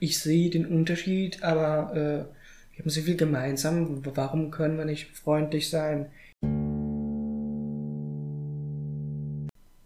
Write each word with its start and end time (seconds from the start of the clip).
ich 0.00 0.20
sehe 0.20 0.50
den 0.50 0.66
Unterschied, 0.66 1.42
aber 1.42 1.92
äh, 1.92 2.76
wir 2.76 2.84
haben 2.84 2.90
so 2.90 3.00
viel 3.00 3.16
gemeinsam. 3.16 4.02
Warum 4.14 4.50
können 4.50 4.78
wir 4.78 4.84
nicht 4.84 5.16
freundlich 5.16 5.70
sein? 5.70 6.06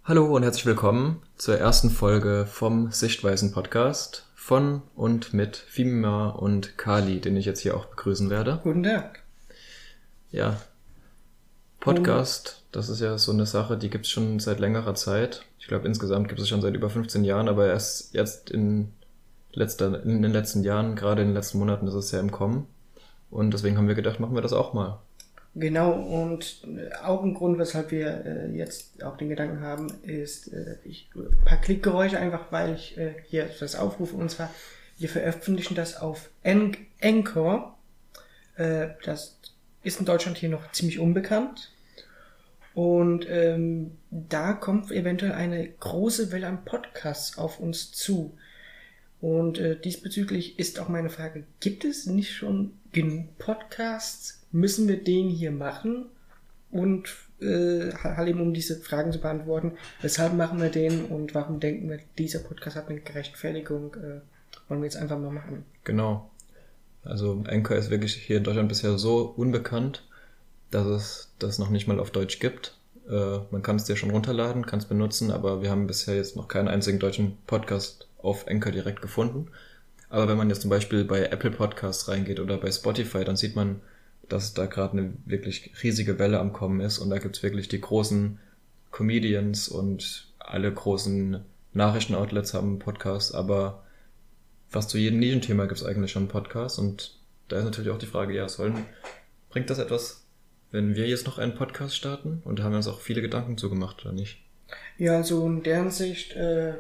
Hallo 0.04 0.37
und 0.37 0.43
herzlich 0.43 0.67
willkommen 0.67 1.22
zur 1.37 1.59
ersten 1.59 1.88
Folge 1.88 2.46
vom 2.46 2.90
Sichtweisen 2.90 3.53
Podcast 3.53 4.27
von 4.35 4.83
und 4.95 5.33
mit 5.33 5.56
Fima 5.56 6.29
und 6.31 6.77
Kali, 6.77 7.21
den 7.21 7.37
ich 7.37 7.47
jetzt 7.47 7.61
hier 7.61 7.77
auch 7.77 7.87
begrüßen 7.87 8.29
werde. 8.29 8.61
Guten 8.63 8.83
Tag. 8.83 9.23
Ja, 10.31 10.61
Podcast, 11.81 12.65
das 12.71 12.89
ist 12.89 13.01
ja 13.01 13.17
so 13.17 13.33
eine 13.33 13.47
Sache, 13.47 13.79
die 13.79 13.89
gibt 13.89 14.05
es 14.05 14.11
schon 14.11 14.41
seit 14.41 14.61
längerer 14.61 14.95
Zeit. 14.95 15.47
Ich 15.59 15.69
glaube, 15.69 15.87
insgesamt 15.87 16.29
gibt 16.29 16.41
es 16.41 16.49
schon 16.49 16.61
seit 16.61 16.75
über 16.75 16.91
15 16.91 17.25
Jahren, 17.25 17.49
aber 17.49 17.69
erst 17.69 18.15
jetzt 18.15 18.51
in, 18.51 18.93
letzter, 19.53 20.03
in 20.05 20.23
den 20.23 20.32
letzten 20.32 20.64
Jahren, 20.64 20.96
gerade 20.96 21.23
in 21.23 21.29
den 21.29 21.34
letzten 21.34 21.59
Monaten, 21.59 21.87
ist 21.87 21.95
es 21.95 22.11
ja 22.11 22.20
im 22.20 22.30
Kommen. 22.30 22.66
Und 23.30 23.52
deswegen 23.55 23.77
haben 23.78 23.88
wir 23.88 23.95
gedacht, 23.95 24.20
machen 24.20 24.34
wir 24.34 24.42
das 24.42 24.52
auch 24.52 24.75
mal. 24.75 24.98
Genau, 25.55 25.92
und 25.92 26.66
auch 27.02 27.23
ein 27.23 27.34
Grund, 27.34 27.59
weshalb 27.59 27.91
wir 27.91 28.25
äh, 28.25 28.56
jetzt 28.56 29.05
auch 29.05 29.19
den 29.19 29.28
Gedanken 29.28 29.61
haben, 29.61 29.88
ist 30.02 30.48
äh, 30.48 30.77
ich, 30.84 31.11
ein 31.15 31.45
paar 31.45 31.61
Klickgeräusche, 31.61 32.19
einfach 32.19 32.51
weil 32.51 32.75
ich 32.75 32.97
äh, 32.97 33.15
hier 33.27 33.51
das 33.61 33.77
aufrufe. 33.77 34.16
Und 34.16 34.30
zwar, 34.30 34.48
wir 34.98 35.11
veröffentlichen 35.11 35.75
das 35.75 35.97
auf 36.00 36.30
en 36.42 36.75
Anchor. 37.03 37.77
Äh, 38.56 38.89
das 39.05 39.39
ist 39.83 40.00
in 40.00 40.06
Deutschland 40.06 40.39
hier 40.39 40.48
noch 40.48 40.73
ziemlich 40.73 40.98
unbekannt. 40.98 41.70
Und 42.75 43.27
ähm, 43.28 43.98
da 44.11 44.55
kommt 44.55 44.91
eventuell 44.91 45.33
eine 45.33 45.69
große 45.69 46.33
Welle 46.33 46.47
an 46.47 46.64
Podcasts 46.64 47.37
auf 47.37 47.61
uns 47.61 47.92
zu. 47.92 48.39
Und 49.23 49.59
äh, 49.59 49.81
diesbezüglich 49.81 50.59
ist 50.59 50.79
auch 50.79 50.89
meine 50.91 51.09
Frage, 51.09 51.45
gibt 51.61 51.87
es 51.87 52.05
nicht 52.07 52.35
schon 52.35 52.73
genug 52.93 53.39
Podcasts? 53.39 54.42
müssen 54.53 54.87
wir 54.87 55.03
den 55.03 55.29
hier 55.29 55.51
machen? 55.51 56.06
Und 56.70 57.09
äh, 57.41 57.89
eben 58.29 58.41
um 58.41 58.55
diese 58.55 58.77
Fragen 58.77 59.12
zu 59.12 59.19
beantworten, 59.19 59.73
weshalb 60.01 60.34
machen 60.34 60.61
wir 60.61 60.70
den 60.70 61.06
und 61.06 61.34
warum 61.34 61.61
denken 61.61 61.91
wir, 61.91 61.98
dieser 62.17 62.39
Podcast 62.39 62.77
hat 62.77 62.89
eine 62.89 63.01
Gerechtfertigung, 63.01 63.95
äh, 63.95 64.20
wollen 64.69 64.81
wir 64.81 64.84
jetzt 64.84 64.97
einfach 64.97 65.19
mal 65.19 65.33
machen. 65.33 65.64
Genau. 65.84 66.31
Also 67.05 67.42
Anchor 67.48 67.77
ist 67.77 67.91
wirklich 67.91 68.14
hier 68.14 68.39
in 68.39 68.45
Deutschland 68.45 68.69
bisher 68.69 68.97
so 68.97 69.34
unbekannt, 69.36 70.07
dass 70.70 70.86
es 70.86 71.33
das 71.39 71.59
noch 71.59 71.69
nicht 71.69 71.89
mal 71.89 71.98
auf 71.98 72.11
Deutsch 72.11 72.39
gibt. 72.39 72.79
Äh, 73.11 73.39
man 73.51 73.62
kann 73.62 73.77
es 73.77 73.84
dir 73.84 73.97
schon 73.97 74.11
runterladen, 74.11 74.64
kann 74.64 74.79
es 74.79 74.86
benutzen, 74.86 75.31
aber 75.31 75.61
wir 75.61 75.70
haben 75.70 75.86
bisher 75.86 76.14
jetzt 76.14 76.36
noch 76.36 76.48
keinen 76.48 76.69
einzigen 76.69 77.01
deutschen 77.01 77.36
Podcast 77.47 78.07
auf 78.23 78.48
Anchor 78.48 78.73
direkt 78.73 79.03
gefunden. 79.03 79.48
Aber 80.09 80.28
wenn 80.28 80.37
man 80.37 80.48
jetzt 80.48 80.62
zum 80.62 80.70
Beispiel 80.70 81.05
bei 81.05 81.25
Apple 81.25 81.51
Podcasts 81.51 82.09
reingeht 82.09 82.41
oder 82.41 82.59
bei 82.59 82.70
Spotify, 82.70 83.25
dann 83.25 83.37
sieht 83.37 83.56
man, 83.56 83.81
dass 84.29 84.55
da 84.55 84.67
gerade 84.67 84.98
eine 84.98 85.12
wirklich 85.25 85.73
riesige 85.83 86.19
Welle 86.19 86.39
am 86.39 86.53
Kommen 86.53 86.81
ist 86.81 86.98
und 86.98 87.11
da 87.11 87.19
gibt's 87.19 87.42
wirklich 87.42 87.69
die 87.69 87.81
großen 87.81 88.39
Comedians 88.91 89.69
und 89.69 90.29
alle 90.39 90.73
großen 90.73 91.41
Nachrichtenoutlets 91.73 92.53
haben 92.55 92.69
einen 92.69 92.79
Podcast, 92.79 93.34
aber 93.34 93.84
fast 94.69 94.91
zu 94.91 94.98
jedem 94.98 95.19
Nischenthema 95.19 95.64
gibt's 95.67 95.84
eigentlich 95.84 96.12
schon 96.12 96.25
einen 96.25 96.31
Podcast 96.31 96.79
und 96.79 97.19
da 97.48 97.59
ist 97.59 97.64
natürlich 97.64 97.91
auch 97.91 97.98
die 97.98 98.07
Frage, 98.07 98.34
ja, 98.34 98.48
sollen, 98.48 98.86
bringt 99.51 99.70
das 99.70 99.79
etwas, 99.79 100.25
wenn 100.70 100.95
wir 100.95 101.07
jetzt 101.07 101.27
noch 101.27 101.39
einen 101.39 101.55
Podcast 101.55 101.95
starten? 101.95 102.41
Und 102.45 102.59
da 102.59 102.64
haben 102.64 102.73
wir 102.73 102.79
uns 102.79 102.89
auch 102.89 103.01
viele 103.01 103.20
Gedanken 103.20 103.59
zugemacht, 103.59 104.05
oder 104.05 104.14
nicht? 104.14 104.39
Ja, 104.97 105.17
also 105.17 105.47
in 105.47 105.62
deren 105.62 105.91
Sicht, 105.91 106.33
äh, 106.33 106.75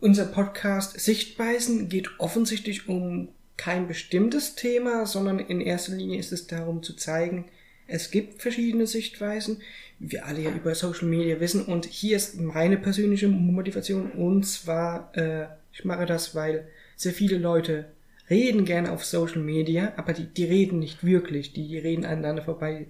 unser 0.00 0.26
Podcast 0.26 0.98
Sichtweisen 0.98 1.88
geht 1.88 2.10
offensichtlich 2.18 2.88
um 2.88 3.28
kein 3.56 3.86
bestimmtes 3.86 4.54
Thema, 4.54 5.06
sondern 5.06 5.38
in 5.38 5.60
erster 5.60 5.92
Linie 5.92 6.18
ist 6.18 6.32
es 6.32 6.46
darum 6.46 6.82
zu 6.82 6.94
zeigen, 6.94 7.44
es 7.86 8.10
gibt 8.10 8.40
verschiedene 8.40 8.86
Sichtweisen, 8.86 9.60
wie 9.98 10.12
wir 10.12 10.26
alle 10.26 10.40
ja 10.42 10.50
über 10.50 10.74
Social 10.74 11.08
Media 11.08 11.40
wissen. 11.40 11.64
Und 11.64 11.86
hier 11.86 12.16
ist 12.16 12.40
meine 12.40 12.78
persönliche 12.78 13.28
Motivation. 13.28 14.12
Und 14.12 14.44
zwar, 14.44 15.10
äh, 15.16 15.46
ich 15.72 15.84
mache 15.84 16.06
das, 16.06 16.34
weil 16.34 16.68
sehr 16.96 17.12
viele 17.12 17.36
Leute 17.36 17.86
reden 18.30 18.64
gerne 18.64 18.92
auf 18.92 19.04
Social 19.04 19.42
Media, 19.42 19.92
aber 19.96 20.12
die, 20.12 20.26
die 20.26 20.44
reden 20.44 20.78
nicht 20.78 21.04
wirklich. 21.04 21.52
Die, 21.52 21.66
die 21.66 21.78
reden 21.78 22.04
aneinander 22.04 22.42
vorbei. 22.42 22.86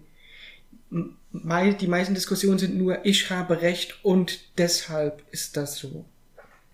Die 0.90 1.86
meisten 1.86 2.14
Diskussionen 2.14 2.58
sind 2.58 2.76
nur, 2.76 3.04
ich 3.06 3.30
habe 3.30 3.62
Recht 3.62 4.04
und 4.04 4.40
deshalb 4.58 5.22
ist 5.30 5.56
das 5.56 5.78
so. 5.78 6.04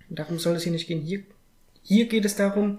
Darum 0.08 0.38
soll 0.38 0.56
es 0.56 0.62
hier 0.62 0.72
nicht 0.72 0.86
gehen. 0.86 1.00
Hier, 1.00 1.22
hier 1.82 2.06
geht 2.06 2.24
es 2.24 2.36
darum, 2.36 2.78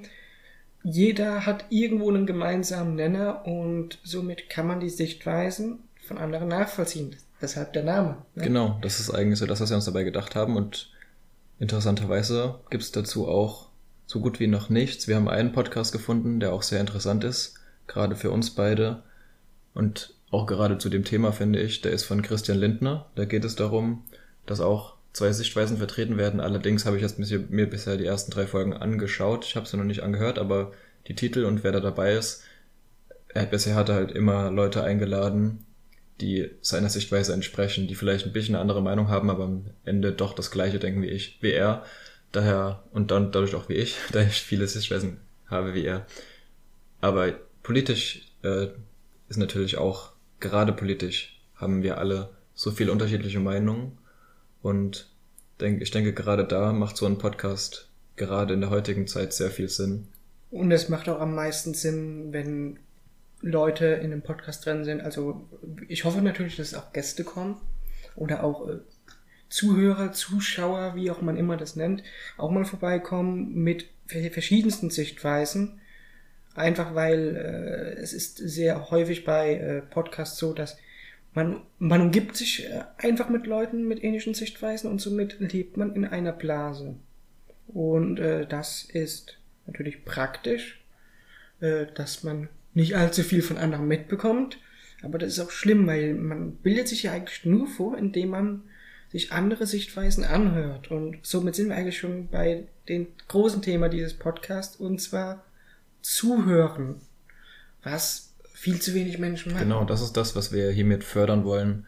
jeder 0.84 1.46
hat 1.46 1.66
irgendwo 1.70 2.10
einen 2.10 2.26
gemeinsamen 2.26 2.96
Nenner 2.96 3.46
und 3.46 4.00
somit 4.04 4.50
kann 4.50 4.68
man 4.68 4.80
die 4.80 4.90
Sichtweisen 4.90 5.80
von 6.02 6.18
anderen 6.18 6.48
nachvollziehen. 6.48 7.16
Deshalb 7.42 7.74
der 7.74 7.84
Name. 7.84 8.18
Ne? 8.36 8.44
Genau, 8.44 8.80
das 8.82 9.00
ist 9.00 9.12
eigentlich 9.12 9.40
so 9.40 9.46
das, 9.46 9.60
was 9.60 9.70
wir 9.70 9.76
uns 9.76 9.86
dabei 9.86 10.04
gedacht 10.04 10.36
haben 10.36 10.56
und 10.56 10.92
interessanterweise 11.60 12.60
gibt 12.70 12.84
es 12.84 12.92
dazu 12.92 13.28
auch 13.28 13.70
so 14.06 14.22
gut 14.22 14.40
wie 14.40 14.48
noch 14.48 14.70
nichts. 14.70 15.08
Wir 15.08 15.18
haben 15.18 15.28
einen 15.28 15.52
Podcast 15.52 15.92
gefunden, 15.92 16.40
der 16.40 16.54
auch 16.54 16.64
sehr 16.64 16.80
interessant 16.80 17.24
ist, 17.24 17.56
gerade 17.88 18.16
für 18.16 18.32
uns 18.32 18.52
beide 18.52 19.04
und 19.74 20.16
auch 20.32 20.46
gerade 20.46 20.78
zu 20.78 20.90
dem 20.90 21.04
Thema 21.04 21.32
finde 21.32 21.62
ich, 21.62 21.82
der 21.82 21.92
ist 21.92 22.04
von 22.04 22.22
Christian 22.22 22.58
Lindner. 22.58 23.06
Da 23.16 23.26
geht 23.26 23.46
es 23.46 23.56
darum, 23.56 24.04
dass 24.46 24.60
auch 24.60 24.97
zwei 25.13 25.31
Sichtweisen 25.31 25.78
vertreten 25.78 26.18
werden. 26.18 26.40
Allerdings 26.40 26.85
habe 26.85 26.97
ich 26.97 27.01
jetzt 27.01 27.19
mir 27.19 27.69
bisher 27.69 27.97
die 27.97 28.06
ersten 28.06 28.31
drei 28.31 28.47
Folgen 28.47 28.73
angeschaut. 28.73 29.45
Ich 29.45 29.56
habe 29.56 29.68
sie 29.68 29.78
noch 29.78 29.84
nicht 29.84 30.03
angehört, 30.03 30.40
aber 30.40 30.72
die 31.07 31.16
Titel 31.16 31.45
und 31.45 31.63
wer 31.63 31.72
da 31.72 31.79
dabei 31.79 32.13
ist, 32.13 32.44
er, 33.29 33.45
bisher 33.45 33.75
hat 33.75 33.90
er 33.90 33.95
halt 33.95 34.12
immer 34.12 34.51
Leute 34.51 34.84
eingeladen, 34.84 35.66
die 36.22 36.50
seiner 36.62 36.90
Sichtweise 36.90 37.34
entsprechen, 37.34 37.88
die 37.88 37.95
vielleicht 37.95 38.25
ein 38.25 38.34
bisschen 38.34 38.56
eine 38.56 38.62
andere 38.62 38.81
Meinung 38.81 39.09
haben, 39.09 39.29
aber 39.29 39.45
am 39.45 39.66
Ende 39.85 40.12
doch 40.12 40.34
das 40.34 40.51
gleiche 40.51 40.79
denken 40.79 41.01
wie 41.01 41.09
ich, 41.09 41.38
wie 41.41 41.51
er. 41.51 41.84
Daher, 42.31 42.84
und 42.91 43.12
dann 43.12 43.31
dadurch 43.31 43.56
auch 43.56 43.69
wie 43.69 43.75
ich, 43.75 43.95
da 44.12 44.22
ich 44.22 44.41
viele 44.41 44.68
Sichtweisen 44.68 45.19
habe 45.47 45.74
wie 45.74 45.85
er. 45.85 46.06
Aber 47.00 47.34
politisch 47.63 48.34
äh, 48.44 48.68
ist 49.29 49.38
natürlich 49.38 49.78
auch, 49.78 50.12
gerade 50.39 50.74
politisch, 50.74 51.39
haben 51.56 51.84
wir 51.84 51.97
alle 51.97 52.29
so 52.53 52.72
viele 52.72 52.91
unterschiedliche 52.91 53.39
Meinungen 53.39 53.97
und 54.62 55.09
denk, 55.59 55.81
ich 55.81 55.91
denke, 55.91 56.13
gerade 56.13 56.45
da 56.45 56.73
macht 56.73 56.97
so 56.97 57.06
ein 57.06 57.18
Podcast 57.18 57.88
gerade 58.16 58.53
in 58.53 58.62
der 58.62 58.69
heutigen 58.69 59.07
Zeit 59.07 59.34
sehr 59.34 59.51
viel 59.51 59.69
Sinn. 59.69 60.07
Und 60.50 60.72
es 60.72 60.90
macht 60.90 61.09
auch 61.09 61.19
am 61.19 61.35
meisten 61.35 61.73
Sinn, 61.73 62.31
wenn 62.31 62.79
Leute 63.41 63.85
in 63.85 64.12
einem 64.12 64.22
Podcast 64.22 64.66
drin 64.66 64.84
sind. 64.84 65.01
Also 65.01 65.47
ich 65.88 66.03
hoffe 66.03 66.22
natürlich, 66.22 66.56
dass 66.56 66.73
auch 66.73 66.94
Gäste 66.94 67.23
kommen 67.23 67.62
oder 68.16 68.44
auch 68.44 68.68
äh, 68.68 68.78
Zuhörer, 69.50 70.12
Zuschauer, 70.12 70.95
wie 70.95 71.09
auch 71.12 71.22
man 71.22 71.38
immer 71.38 71.56
das 71.56 71.75
nennt, 71.75 72.03
auch 72.38 72.51
mal 72.51 72.66
vorbeikommen 72.66 73.53
mit 73.53 73.85
verschiedensten 74.07 74.89
Sichtweisen. 74.89 75.79
Einfach 76.56 76.95
weil 76.95 77.35
äh, 77.35 78.01
es 78.01 78.13
ist 78.13 78.38
sehr 78.38 78.89
häufig 78.89 79.24
bei 79.24 79.56
äh, 79.56 79.81
Podcasts 79.81 80.38
so, 80.38 80.53
dass 80.53 80.78
man, 81.38 81.62
man 81.78 82.02
umgibt 82.02 82.36
sich 82.36 82.66
äh, 82.66 82.84
einfach 82.98 83.30
mit 83.30 83.46
Leuten 83.46 83.88
mit 83.88 84.03
ähnlichen 84.03 84.34
Sichtweisen 84.34 84.90
und 84.90 85.00
somit 85.00 85.40
lebt 85.40 85.78
man 85.78 85.96
in 85.96 86.03
einer 86.03 86.31
Blase. 86.31 86.96
Und 87.68 88.20
äh, 88.20 88.48
das 88.48 88.84
ist 88.84 89.38
natürlich 89.68 90.03
praktisch, 90.03 90.84
äh, 91.59 91.86
dass 91.94 92.24
man 92.24 92.50
nicht 92.74 92.96
allzu 92.96 93.22
viel 93.22 93.44
von 93.44 93.59
anderen 93.59 93.88
mitbekommt. 93.88 94.58
Aber 95.03 95.20
das 95.20 95.34
ist 95.34 95.40
auch 95.40 95.52
schlimm, 95.52 95.86
weil 95.86 96.16
man 96.16 96.53
bildet 96.56 96.88
sich 96.88 97.03
ja 97.03 97.12
eigentlich 97.12 97.46
nur 97.46 97.68
vor, 97.68 98.00
indem 98.00 98.30
man 98.30 98.64
sich 99.12 99.31
andere 99.31 99.68
Sichtweisen 99.68 100.24
anhört. 100.24 100.90
Und 100.90 101.19
somit 101.22 101.54
sind 101.54 101.69
wir 101.69 101.75
eigentlich 101.75 102.00
schon 102.00 102.30
bei 102.30 102.68
dem 102.90 103.09
großen 103.28 103.62
Thema 103.62 103.90
dieses 103.90 104.16
Podcasts, 104.16 104.75
und 104.78 105.00
zwar 105.00 105.44
Zuhören. 106.01 106.95
Was 107.84 108.26
viel 108.57 108.81
zu 108.81 108.95
wenig 108.95 109.19
Menschen 109.19 109.54
machen. 109.54 109.63
Genau, 109.63 109.86
das 109.86 110.01
ist 110.01 110.18
das, 110.18 110.36
was 110.36 110.51
wir 110.51 110.71
hiermit 110.71 111.04
fördern 111.04 111.45
wollen. 111.45 111.86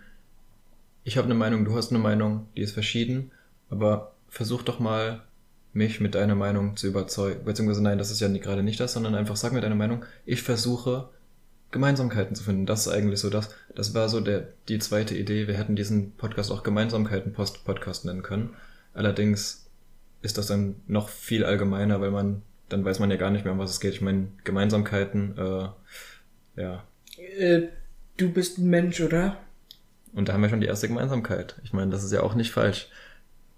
Ich 1.03 1.17
habe 1.17 1.25
eine 1.25 1.33
Meinung, 1.33 1.65
du 1.65 1.75
hast 1.75 1.89
eine 1.89 1.97
Meinung, 1.97 2.47
die 2.55 2.61
ist 2.61 2.73
verschieden, 2.73 3.31
aber 3.71 4.13
versuch 4.27 4.61
doch 4.61 4.79
mal, 4.79 5.23
mich 5.73 5.99
mit 5.99 6.13
deiner 6.13 6.35
Meinung 6.35 6.77
zu 6.77 6.87
überzeugen. 6.87 7.43
Beziehungsweise 7.43 7.81
nein, 7.81 7.97
das 7.97 8.11
ist 8.11 8.19
ja 8.21 8.27
gerade 8.27 8.61
nicht 8.61 8.79
das, 8.79 8.93
sondern 8.93 9.15
einfach 9.15 9.35
sag 9.35 9.51
mir 9.51 9.61
deine 9.61 9.75
Meinung. 9.75 10.05
Ich 10.25 10.43
versuche, 10.43 11.09
Gemeinsamkeiten 11.71 12.35
zu 12.35 12.43
finden. 12.43 12.67
Das 12.67 12.85
ist 12.85 12.93
eigentlich 12.93 13.19
so 13.19 13.31
das. 13.31 13.49
Das 13.75 13.95
war 13.95 14.07
so 14.07 14.19
der, 14.19 14.49
die 14.67 14.79
zweite 14.79 15.15
Idee. 15.15 15.47
Wir 15.47 15.57
hätten 15.57 15.75
diesen 15.75 16.11
Podcast 16.13 16.51
auch 16.51 16.63
Gemeinsamkeiten-Podcast 16.63 18.05
nennen 18.05 18.23
können. 18.23 18.55
Allerdings 18.93 19.67
ist 20.21 20.37
das 20.37 20.47
dann 20.47 20.75
noch 20.87 21.09
viel 21.09 21.45
allgemeiner, 21.45 21.99
weil 22.01 22.11
man, 22.11 22.43
dann 22.69 22.85
weiß 22.85 22.99
man 22.99 23.09
ja 23.09 23.17
gar 23.17 23.31
nicht 23.31 23.43
mehr, 23.43 23.53
um 23.53 23.59
was 23.59 23.71
es 23.71 23.79
geht. 23.79 23.93
Ich 23.93 24.01
meine, 24.01 24.27
Gemeinsamkeiten, 24.43 25.37
äh, 25.37 25.69
ja. 26.59 26.83
Äh, 27.17 27.69
du 28.17 28.31
bist 28.31 28.57
ein 28.57 28.69
Mensch, 28.69 29.01
oder? 29.01 29.37
Und 30.13 30.27
da 30.27 30.33
haben 30.33 30.41
wir 30.41 30.49
schon 30.49 30.61
die 30.61 30.67
erste 30.67 30.87
Gemeinsamkeit. 30.87 31.55
Ich 31.63 31.73
meine, 31.73 31.91
das 31.91 32.03
ist 32.03 32.11
ja 32.11 32.21
auch 32.21 32.35
nicht 32.35 32.51
falsch. 32.51 32.89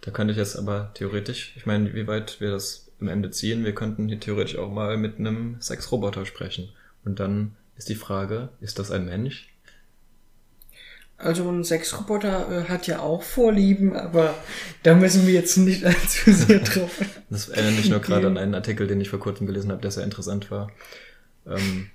Da 0.01 0.11
könnte 0.11 0.31
ich 0.31 0.37
jetzt 0.37 0.57
aber 0.57 0.91
theoretisch, 0.93 1.53
ich 1.55 1.65
meine, 1.65 1.93
wie 1.93 2.07
weit 2.07 2.41
wir 2.41 2.51
das 2.51 2.91
am 2.99 3.07
Ende 3.07 3.31
ziehen, 3.31 3.63
wir 3.63 3.75
könnten 3.75 4.07
hier 4.07 4.19
theoretisch 4.19 4.57
auch 4.57 4.71
mal 4.71 4.97
mit 4.97 5.19
einem 5.19 5.59
Sexroboter 5.61 6.25
sprechen. 6.25 6.69
Und 7.03 7.19
dann 7.19 7.55
ist 7.77 7.89
die 7.89 7.95
Frage, 7.95 8.49
ist 8.61 8.79
das 8.79 8.91
ein 8.91 9.05
Mensch? 9.05 9.47
Also 11.17 11.47
ein 11.49 11.63
Sexroboter 11.63 12.63
äh, 12.65 12.69
hat 12.69 12.87
ja 12.87 12.99
auch 12.99 13.21
Vorlieben, 13.21 13.95
aber 13.95 14.33
da 14.81 14.95
müssen 14.95 15.27
wir 15.27 15.33
jetzt 15.33 15.55
nicht 15.57 15.85
allzu 15.85 16.31
sehr 16.31 16.59
drauf. 16.59 16.99
das 17.29 17.49
erinnert 17.49 17.75
mich 17.75 17.89
nur 17.89 17.99
gerade 17.99 18.27
an 18.27 18.37
einen 18.37 18.55
Artikel, 18.55 18.87
den 18.87 19.01
ich 19.01 19.09
vor 19.09 19.19
kurzem 19.19 19.45
gelesen 19.45 19.71
habe, 19.71 19.81
der 19.81 19.91
sehr 19.91 20.03
interessant 20.03 20.49
war. 20.49 20.71
Ähm, 21.45 21.91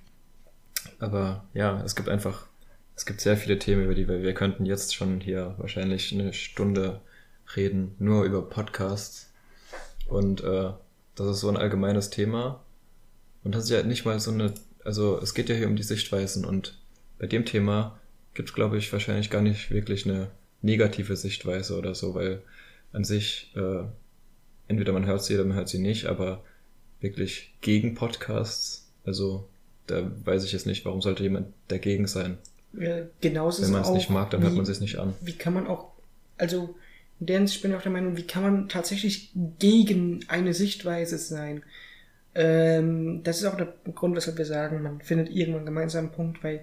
aber 0.99 1.45
ja, 1.53 1.81
es 1.83 1.95
gibt 1.95 2.09
einfach, 2.09 2.47
es 2.95 3.05
gibt 3.05 3.21
sehr 3.21 3.37
viele 3.37 3.59
Themen, 3.59 3.85
über 3.85 3.95
die 3.95 4.07
wir, 4.07 4.21
wir 4.21 4.33
könnten 4.33 4.65
jetzt 4.65 4.95
schon 4.95 5.19
hier 5.21 5.55
wahrscheinlich 5.57 6.11
eine 6.13 6.33
Stunde 6.33 7.01
reden, 7.55 7.95
nur 7.99 8.23
über 8.23 8.41
Podcasts. 8.41 9.31
Und 10.07 10.43
äh, 10.43 10.71
das 11.15 11.27
ist 11.27 11.39
so 11.39 11.49
ein 11.49 11.57
allgemeines 11.57 12.09
Thema. 12.09 12.63
Und 13.43 13.55
das 13.55 13.65
ist 13.65 13.69
ja 13.69 13.83
nicht 13.83 14.05
mal 14.05 14.19
so 14.19 14.31
eine, 14.31 14.53
also 14.83 15.19
es 15.21 15.33
geht 15.33 15.49
ja 15.49 15.55
hier 15.55 15.67
um 15.67 15.75
die 15.75 15.83
Sichtweisen 15.83 16.45
und 16.45 16.77
bei 17.19 17.27
dem 17.27 17.45
Thema 17.45 17.99
gibt 18.33 18.49
es, 18.49 18.55
glaube 18.55 18.77
ich, 18.77 18.91
wahrscheinlich 18.93 19.29
gar 19.29 19.41
nicht 19.41 19.71
wirklich 19.71 20.05
eine 20.05 20.29
negative 20.61 21.15
Sichtweise 21.15 21.77
oder 21.77 21.95
so, 21.95 22.13
weil 22.13 22.41
an 22.91 23.03
sich 23.03 23.51
äh, 23.55 23.83
entweder 24.67 24.93
man 24.93 25.05
hört 25.05 25.23
sie 25.23 25.35
oder 25.35 25.45
man 25.45 25.57
hört 25.57 25.69
sie 25.69 25.79
nicht, 25.79 26.05
aber 26.05 26.43
wirklich 26.99 27.53
gegen 27.61 27.95
Podcasts, 27.95 28.91
also 29.05 29.47
da 29.87 30.11
weiß 30.25 30.43
ich 30.43 30.51
jetzt 30.51 30.67
nicht, 30.67 30.85
warum 30.85 31.01
sollte 31.01 31.23
jemand 31.23 31.47
dagegen 31.67 32.07
sein. 32.07 32.37
Ja, 32.73 33.05
genauso 33.21 33.63
Wenn 33.63 33.71
man 33.71 33.81
es 33.81 33.89
nicht 33.89 34.09
mag, 34.09 34.29
dann 34.29 34.43
hört 34.43 34.53
man 34.53 34.65
es 34.65 34.79
nicht 34.79 34.97
an. 34.97 35.13
Wie 35.21 35.33
kann 35.33 35.53
man 35.53 35.67
auch, 35.67 35.91
also 36.37 36.75
in 37.19 37.25
der 37.25 37.37
Hinsicht 37.37 37.61
bin 37.61 37.71
ich 37.71 37.77
auch 37.77 37.81
der 37.81 37.91
Meinung, 37.91 38.17
wie 38.17 38.27
kann 38.27 38.43
man 38.43 38.69
tatsächlich 38.69 39.31
gegen 39.57 40.19
eine 40.27 40.53
Sichtweise 40.53 41.17
sein? 41.17 41.63
Ähm, 42.35 43.21
das 43.23 43.39
ist 43.39 43.45
auch 43.45 43.57
der 43.57 43.73
Grund, 43.95 44.15
weshalb 44.15 44.37
wir 44.37 44.45
sagen, 44.45 44.83
man 44.83 45.01
findet 45.01 45.29
irgendwann 45.29 45.61
einen 45.61 45.65
gemeinsamen 45.65 46.11
Punkt, 46.11 46.43
weil 46.43 46.61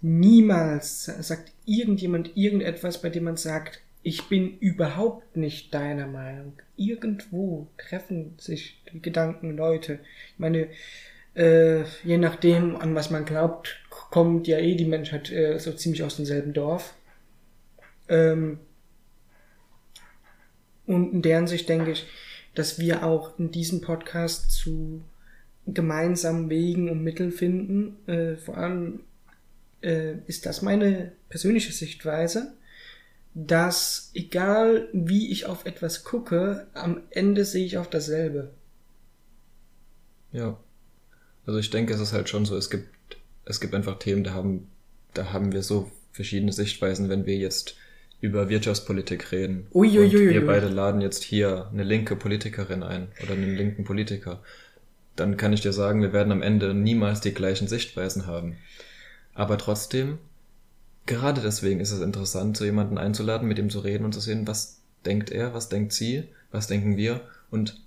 niemals 0.00 1.04
sagt 1.04 1.52
irgendjemand 1.66 2.36
irgendetwas, 2.36 3.02
bei 3.02 3.10
dem 3.10 3.24
man 3.24 3.36
sagt, 3.36 3.80
ich 4.02 4.28
bin 4.28 4.58
überhaupt 4.58 5.36
nicht 5.36 5.72
deiner 5.74 6.06
Meinung. 6.06 6.52
Irgendwo 6.76 7.66
treffen 7.78 8.34
sich 8.38 8.80
die 8.92 9.00
Gedanken 9.00 9.56
Leute. 9.56 9.98
Ich 10.32 10.38
meine, 10.38 10.68
äh, 11.34 11.82
je 12.04 12.18
nachdem, 12.18 12.76
an 12.76 12.94
was 12.94 13.10
man 13.10 13.24
glaubt, 13.24 13.76
kommt 13.90 14.46
ja 14.46 14.58
eh 14.58 14.74
die 14.76 14.84
Menschheit 14.84 15.30
äh, 15.30 15.58
so 15.58 15.72
ziemlich 15.72 16.02
aus 16.02 16.16
demselben 16.16 16.52
Dorf. 16.52 16.94
Ähm, 18.08 18.58
und 20.86 21.12
in 21.12 21.22
deren 21.22 21.46
Sicht 21.46 21.68
denke 21.68 21.92
ich, 21.92 22.06
dass 22.54 22.78
wir 22.78 23.04
auch 23.04 23.38
in 23.38 23.50
diesem 23.50 23.80
Podcast 23.80 24.50
zu 24.52 25.02
gemeinsamen 25.66 26.50
Wegen 26.50 26.90
und 26.90 27.02
Mitteln 27.02 27.32
finden, 27.32 27.96
äh, 28.06 28.36
vor 28.36 28.58
allem 28.58 29.00
äh, 29.82 30.18
ist 30.26 30.46
das 30.46 30.62
meine 30.62 31.12
persönliche 31.28 31.72
Sichtweise, 31.72 32.54
dass 33.34 34.10
egal 34.14 34.88
wie 34.92 35.32
ich 35.32 35.46
auf 35.46 35.66
etwas 35.66 36.04
gucke, 36.04 36.68
am 36.74 37.00
Ende 37.10 37.44
sehe 37.44 37.64
ich 37.64 37.78
auf 37.78 37.90
dasselbe. 37.90 38.52
Ja. 40.32 40.58
Also 41.46 41.58
ich 41.58 41.70
denke, 41.70 41.94
es 41.94 42.00
ist 42.00 42.12
halt 42.12 42.28
schon 42.28 42.44
so, 42.44 42.56
es 42.56 42.70
gibt, 42.70 42.88
es 43.44 43.60
gibt 43.60 43.74
einfach 43.74 43.98
Themen, 43.98 44.24
da 44.24 44.32
haben, 44.32 44.68
da 45.12 45.32
haben 45.32 45.52
wir 45.52 45.62
so 45.62 45.90
verschiedene 46.12 46.52
Sichtweisen, 46.52 47.08
wenn 47.08 47.26
wir 47.26 47.36
jetzt 47.36 47.76
über 48.20 48.48
Wirtschaftspolitik 48.48 49.32
reden. 49.32 49.66
Uiuiui. 49.74 50.28
und 50.28 50.34
wir 50.34 50.46
beide 50.46 50.68
laden 50.68 51.00
jetzt 51.00 51.22
hier 51.22 51.68
eine 51.72 51.84
linke 51.84 52.16
Politikerin 52.16 52.82
ein 52.82 53.08
oder 53.22 53.34
einen 53.34 53.54
linken 53.54 53.84
Politiker. 53.84 54.42
Dann 55.16 55.36
kann 55.36 55.52
ich 55.52 55.60
dir 55.60 55.72
sagen, 55.72 56.00
wir 56.00 56.12
werden 56.12 56.32
am 56.32 56.40
Ende 56.42 56.72
niemals 56.72 57.20
die 57.20 57.34
gleichen 57.34 57.68
Sichtweisen 57.68 58.26
haben. 58.26 58.56
Aber 59.34 59.58
trotzdem, 59.58 60.18
gerade 61.06 61.42
deswegen 61.42 61.80
ist 61.80 61.90
es 61.90 62.00
interessant, 62.00 62.56
so 62.56 62.64
jemanden 62.64 62.96
einzuladen, 62.96 63.46
mit 63.46 63.58
ihm 63.58 63.68
zu 63.68 63.80
reden 63.80 64.04
und 64.04 64.14
zu 64.14 64.20
sehen, 64.20 64.46
was 64.46 64.80
denkt 65.04 65.30
er, 65.30 65.52
was 65.52 65.68
denkt 65.68 65.92
sie, 65.92 66.24
was 66.50 66.66
denken 66.66 66.96
wir. 66.96 67.20
Und 67.50 67.82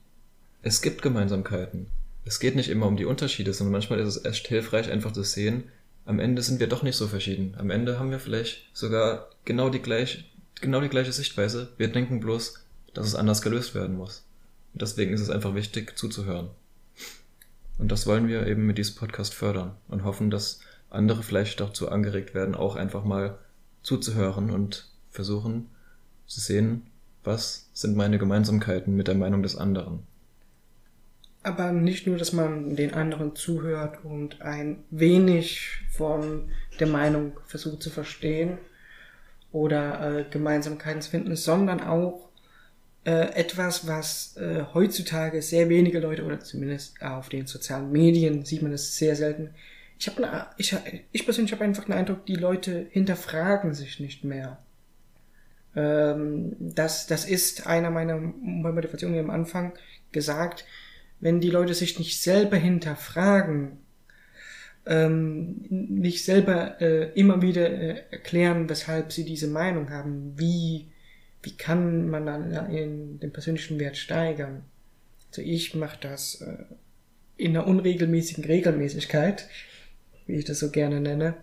es 0.62 0.82
gibt 0.82 1.02
Gemeinsamkeiten. 1.02 1.88
Es 2.28 2.42
geht 2.42 2.58
nicht 2.58 2.70
immer 2.70 2.88
um 2.88 2.98
die 2.98 3.06
Unterschiede, 3.06 3.54
sondern 3.54 3.72
manchmal 3.72 4.00
ist 4.00 4.08
es 4.08 4.26
echt 4.26 4.50
hilfreich, 4.50 4.92
einfach 4.92 5.14
zu 5.14 5.24
sehen, 5.24 5.72
am 6.04 6.20
Ende 6.20 6.42
sind 6.42 6.60
wir 6.60 6.68
doch 6.68 6.84
nicht 6.84 6.98
so 6.98 7.08
verschieden. 7.08 7.56
Am 7.58 7.70
Ende 7.70 8.00
haben 8.00 8.12
wir 8.12 8.20
vielleicht 8.20 8.70
sogar 8.74 9.30
genau 9.46 9.70
die 9.70 9.82
gleiche, 9.82 10.26
genau 10.60 10.82
die 10.82 10.90
gleiche 10.90 11.14
Sichtweise. 11.14 11.70
Wir 11.78 11.88
denken 11.88 12.20
bloß, 12.20 12.66
dass 12.94 13.08
es 13.08 13.16
anders 13.16 13.42
gelöst 13.42 13.76
werden 13.76 13.96
muss. 13.96 14.26
Und 14.74 14.82
deswegen 14.82 15.14
ist 15.14 15.22
es 15.22 15.30
einfach 15.30 15.56
wichtig, 15.56 15.98
zuzuhören. 15.98 16.50
Und 17.78 17.94
das 17.94 18.06
wollen 18.08 18.28
wir 18.28 18.46
eben 18.46 18.66
mit 18.66 18.78
diesem 18.78 18.96
Podcast 18.96 19.34
fördern 19.34 19.76
und 19.88 20.04
hoffen, 20.04 20.30
dass 20.30 20.60
andere 20.90 21.24
vielleicht 21.24 21.62
dazu 21.62 21.90
angeregt 21.90 22.34
werden, 22.34 22.56
auch 22.56 22.76
einfach 22.76 23.06
mal 23.06 23.38
zuzuhören 23.84 24.50
und 24.50 24.90
versuchen 25.12 25.70
zu 26.26 26.42
sehen, 26.42 26.88
was 27.24 27.70
sind 27.74 27.96
meine 27.96 28.18
Gemeinsamkeiten 28.18 28.96
mit 28.98 29.08
der 29.08 29.16
Meinung 29.16 29.44
des 29.44 29.56
anderen. 29.56 30.04
Aber 31.48 31.72
nicht 31.72 32.06
nur, 32.08 32.18
dass 32.18 32.34
man 32.34 32.76
den 32.76 32.94
anderen 32.94 33.34
zuhört 33.34 34.04
und 34.04 34.42
ein 34.42 34.84
wenig 34.90 35.80
von 35.92 36.52
der 36.78 36.88
Meinung 36.88 37.40
versucht 37.46 37.82
zu 37.82 37.90
verstehen 37.90 38.58
oder 39.54 40.20
äh, 40.20 40.26
Gemeinsamkeiten 40.30 41.02
zu 41.02 41.10
finden, 41.10 41.38
sondern 41.38 41.80
auch 41.80 42.28
äh, 43.06 43.34
etwas, 43.34 43.88
was 43.88 44.36
äh, 44.36 44.66
heutzutage 44.74 45.42
sehr 45.42 45.70
wenige 45.70 46.02
Leute 46.02 46.26
oder 46.26 46.42
zumindest 46.42 47.02
auf 47.02 47.30
den 47.30 47.48
sozialen 47.48 47.94
Medien 47.94 48.44
sieht 48.44 48.62
man 48.62 48.74
es 48.74 48.98
sehr 48.98 49.16
selten, 49.16 49.52
ich 49.98 50.10
habe 50.10 50.48
ich, 50.58 50.76
ich 51.14 51.24
persönlich 51.24 51.54
habe 51.54 51.64
einfach 51.64 51.86
den 51.86 51.94
Eindruck, 51.94 52.26
die 52.26 52.36
Leute 52.36 52.88
hinterfragen 52.90 53.74
sich 53.74 54.02
nicht 54.02 54.26
mehr. 54.26 54.58
Ähm, 55.78 56.58
das, 56.60 57.08
das 57.08 57.24
ist 57.24 57.68
einer 57.68 57.90
meiner 57.90 58.18
Motivationen 58.18 59.18
am 59.18 59.30
Anfang 59.30 59.72
gesagt, 60.12 60.66
wenn 61.20 61.42
die 61.42 61.50
Leute 61.50 61.74
sich 61.74 62.00
nicht 62.00 62.22
selber 62.22 62.58
hinterfragen, 62.58 63.78
ähm, 64.86 65.66
nicht 65.70 66.24
selber 66.24 66.80
äh, 66.82 67.12
immer 67.14 67.42
wieder 67.42 67.70
äh, 67.70 68.04
erklären, 68.12 68.70
weshalb 68.70 69.12
sie 69.12 69.26
diese 69.26 69.48
Meinung 69.48 69.90
haben, 69.90 70.34
wie, 70.38 70.88
wie 71.44 71.58
kann 71.58 72.10
man 72.10 72.26
dann 72.26 72.72
in 72.72 73.20
den 73.20 73.34
persönlichen 73.34 73.80
Wert 73.80 73.98
steigern. 73.98 74.64
Also 75.30 75.42
ich 75.42 75.76
mache 75.76 75.98
das 76.00 76.42
äh, 76.42 76.64
in 77.36 77.56
einer 77.56 77.68
unregelmäßigen 77.68 78.46
Regelmäßigkeit 78.46 79.48
wie 80.28 80.36
ich 80.36 80.46
das 80.46 80.60
so 80.60 80.70
gerne 80.70 81.00
nenne. 81.00 81.36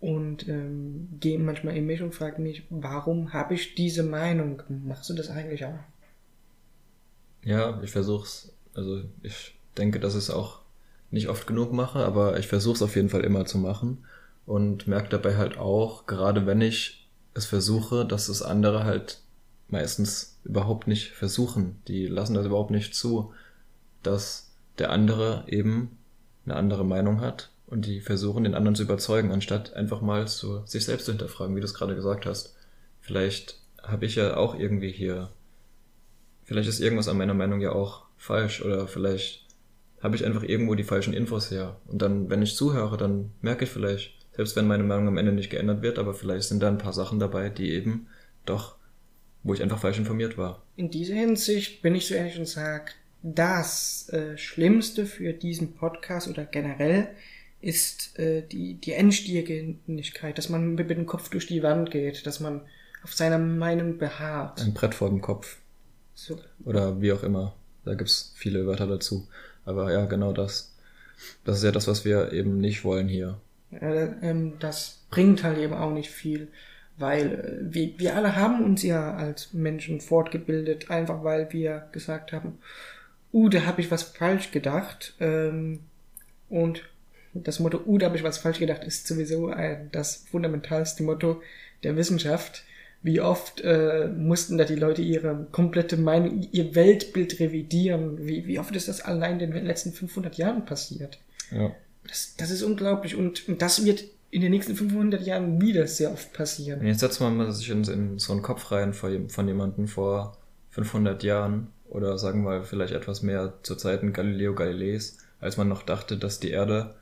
Und 0.00 0.48
ähm, 0.48 1.08
gehe 1.20 1.38
manchmal 1.38 1.76
in 1.76 1.86
mich 1.86 2.02
und 2.02 2.14
frage 2.14 2.40
mich, 2.40 2.64
warum 2.70 3.32
habe 3.32 3.54
ich 3.54 3.74
diese 3.74 4.02
Meinung? 4.02 4.62
Machst 4.68 5.08
du 5.10 5.14
das 5.14 5.30
eigentlich 5.30 5.64
auch? 5.64 5.78
Ja, 7.44 7.80
ich 7.82 7.90
versuch's. 7.90 8.52
Also 8.74 9.02
ich 9.22 9.54
denke, 9.76 10.00
dass 10.00 10.14
ich 10.14 10.24
es 10.24 10.30
auch 10.30 10.60
nicht 11.10 11.28
oft 11.28 11.46
genug 11.46 11.72
mache, 11.72 12.00
aber 12.04 12.38
ich 12.38 12.48
versuche 12.48 12.74
es 12.74 12.82
auf 12.82 12.96
jeden 12.96 13.08
Fall 13.08 13.22
immer 13.22 13.44
zu 13.46 13.58
machen 13.58 14.04
und 14.46 14.86
merke 14.88 15.10
dabei 15.10 15.36
halt 15.36 15.58
auch, 15.58 16.06
gerade 16.06 16.46
wenn 16.46 16.60
ich 16.60 17.08
es 17.34 17.46
versuche, 17.46 18.04
dass 18.04 18.28
es 18.28 18.42
andere 18.42 18.84
halt 18.84 19.20
meistens 19.68 20.38
überhaupt 20.44 20.88
nicht 20.88 21.12
versuchen. 21.12 21.80
Die 21.88 22.06
lassen 22.06 22.34
das 22.34 22.46
überhaupt 22.46 22.70
nicht 22.70 22.94
zu, 22.94 23.32
dass 24.02 24.52
der 24.78 24.90
andere 24.90 25.44
eben 25.46 25.98
eine 26.44 26.56
andere 26.56 26.84
Meinung 26.84 27.20
hat 27.20 27.50
und 27.66 27.86
die 27.86 28.00
versuchen, 28.00 28.44
den 28.44 28.54
anderen 28.54 28.74
zu 28.74 28.82
überzeugen, 28.82 29.32
anstatt 29.32 29.74
einfach 29.74 30.00
mal 30.00 30.28
so 30.28 30.64
sich 30.66 30.84
selbst 30.84 31.06
zu 31.06 31.12
hinterfragen, 31.12 31.56
wie 31.56 31.60
du 31.60 31.66
es 31.66 31.74
gerade 31.74 31.94
gesagt 31.94 32.26
hast. 32.26 32.54
Vielleicht 33.00 33.58
habe 33.82 34.06
ich 34.06 34.16
ja 34.16 34.36
auch 34.36 34.54
irgendwie 34.54 34.92
hier, 34.92 35.30
vielleicht 36.44 36.68
ist 36.68 36.80
irgendwas 36.80 37.08
an 37.08 37.18
meiner 37.18 37.34
Meinung 37.34 37.60
ja 37.60 37.72
auch 37.72 38.04
falsch 38.16 38.62
oder 38.62 38.86
vielleicht 38.86 39.44
habe 40.02 40.16
ich 40.16 40.24
einfach 40.24 40.42
irgendwo 40.42 40.74
die 40.74 40.84
falschen 40.84 41.14
Infos 41.14 41.50
her. 41.50 41.80
Und 41.86 42.02
dann, 42.02 42.28
wenn 42.28 42.42
ich 42.42 42.56
zuhöre, 42.56 42.96
dann 42.96 43.32
merke 43.40 43.64
ich 43.64 43.70
vielleicht, 43.70 44.12
selbst 44.36 44.54
wenn 44.54 44.66
meine 44.66 44.82
Meinung 44.82 45.08
am 45.08 45.16
Ende 45.16 45.32
nicht 45.32 45.50
geändert 45.50 45.82
wird, 45.82 45.98
aber 45.98 46.12
vielleicht 46.12 46.48
sind 46.48 46.62
da 46.62 46.68
ein 46.68 46.78
paar 46.78 46.92
Sachen 46.92 47.18
dabei, 47.18 47.48
die 47.48 47.70
eben 47.70 48.08
doch, 48.44 48.76
wo 49.42 49.54
ich 49.54 49.62
einfach 49.62 49.80
falsch 49.80 49.98
informiert 49.98 50.36
war. 50.36 50.62
In 50.76 50.90
dieser 50.90 51.14
Hinsicht 51.14 51.82
bin 51.82 51.94
ich 51.94 52.06
so 52.06 52.14
ehrlich 52.14 52.38
und 52.38 52.48
sage, 52.48 52.92
das 53.22 54.10
äh, 54.10 54.36
Schlimmste 54.36 55.06
für 55.06 55.32
diesen 55.32 55.74
Podcast 55.74 56.28
oder 56.28 56.44
generell 56.44 57.08
ist 57.62 58.18
äh, 58.18 58.42
die, 58.42 58.74
die 58.74 58.92
Endstiergendigkeit, 58.92 60.36
dass 60.36 60.50
man 60.50 60.74
mit 60.74 60.90
dem 60.90 61.06
Kopf 61.06 61.30
durch 61.30 61.46
die 61.46 61.62
Wand 61.62 61.90
geht, 61.90 62.26
dass 62.26 62.40
man 62.40 62.60
auf 63.02 63.14
seiner 63.14 63.38
Meinung 63.38 63.96
beharrt. 63.96 64.60
Ein 64.60 64.74
Brett 64.74 64.94
vor 64.94 65.08
dem 65.08 65.22
Kopf. 65.22 65.56
So. 66.24 66.38
Oder 66.64 67.02
wie 67.02 67.12
auch 67.12 67.22
immer. 67.22 67.54
Da 67.84 67.94
gibt's 67.94 68.32
viele 68.34 68.66
Wörter 68.66 68.86
dazu. 68.86 69.28
Aber 69.66 69.92
ja, 69.92 70.06
genau 70.06 70.32
das. 70.32 70.74
Das 71.44 71.58
ist 71.58 71.64
ja 71.64 71.70
das, 71.70 71.86
was 71.86 72.06
wir 72.06 72.32
eben 72.32 72.58
nicht 72.58 72.82
wollen 72.82 73.08
hier. 73.08 73.38
Äh, 73.70 74.08
ähm, 74.22 74.54
das 74.58 75.04
bringt 75.10 75.44
halt 75.44 75.58
eben 75.58 75.74
auch 75.74 75.92
nicht 75.92 76.10
viel, 76.10 76.48
weil 76.96 77.32
äh, 77.32 77.74
wir, 77.74 77.98
wir 77.98 78.16
alle 78.16 78.36
haben 78.36 78.64
uns 78.64 78.82
ja 78.82 79.14
als 79.14 79.52
Menschen 79.52 80.00
fortgebildet, 80.00 80.90
einfach 80.90 81.24
weil 81.24 81.52
wir 81.52 81.88
gesagt 81.92 82.32
haben, 82.32 82.58
uh, 83.34 83.50
da 83.50 83.66
habe 83.66 83.82
ich 83.82 83.90
was 83.90 84.02
falsch 84.02 84.50
gedacht. 84.50 85.14
Ähm, 85.20 85.80
und 86.48 86.84
das 87.34 87.60
Motto, 87.60 87.82
uh, 87.84 87.98
da 87.98 88.06
habe 88.06 88.16
ich 88.16 88.24
was 88.24 88.38
falsch 88.38 88.60
gedacht, 88.60 88.84
ist 88.84 89.06
sowieso 89.06 89.52
das 89.92 90.24
fundamentalste 90.30 91.02
Motto 91.02 91.42
der 91.82 91.96
Wissenschaft. 91.96 92.64
Wie 93.04 93.20
oft 93.20 93.60
äh, 93.60 94.08
mussten 94.16 94.56
da 94.56 94.64
die 94.64 94.76
Leute 94.76 95.02
ihre 95.02 95.46
komplette 95.52 95.98
Meinung, 95.98 96.48
ihr 96.52 96.74
Weltbild 96.74 97.38
revidieren? 97.38 98.26
Wie, 98.26 98.46
wie 98.46 98.58
oft 98.58 98.74
ist 98.74 98.88
das 98.88 99.02
allein 99.02 99.38
in 99.40 99.50
den 99.50 99.66
letzten 99.66 99.92
500 99.92 100.38
Jahren 100.38 100.64
passiert? 100.64 101.18
Ja. 101.50 101.70
Das, 102.08 102.34
das 102.38 102.50
ist 102.50 102.62
unglaublich 102.62 103.14
und, 103.14 103.46
und 103.46 103.60
das 103.60 103.84
wird 103.84 104.04
in 104.30 104.40
den 104.40 104.52
nächsten 104.52 104.74
500 104.74 105.20
Jahren 105.20 105.60
wieder 105.60 105.86
sehr 105.86 106.12
oft 106.12 106.32
passieren. 106.32 106.80
Und 106.80 106.86
jetzt 106.86 107.00
setzt 107.00 107.20
man 107.20 107.36
mal 107.36 107.52
sich 107.52 107.68
in, 107.68 107.84
in 107.84 108.18
so 108.18 108.32
einen 108.32 108.40
Kopf 108.40 108.72
rein 108.72 108.94
von, 108.94 109.28
von 109.28 109.46
jemandem 109.46 109.86
vor 109.86 110.38
500 110.70 111.22
Jahren 111.22 111.68
oder 111.90 112.16
sagen 112.16 112.42
wir 112.44 112.64
vielleicht 112.64 112.94
etwas 112.94 113.22
mehr 113.22 113.52
zu 113.62 113.76
Zeiten 113.76 114.14
Galileo 114.14 114.54
Galileis, 114.54 115.18
als 115.40 115.58
man 115.58 115.68
noch 115.68 115.82
dachte, 115.82 116.16
dass 116.16 116.40
die 116.40 116.52
Erde 116.52 116.94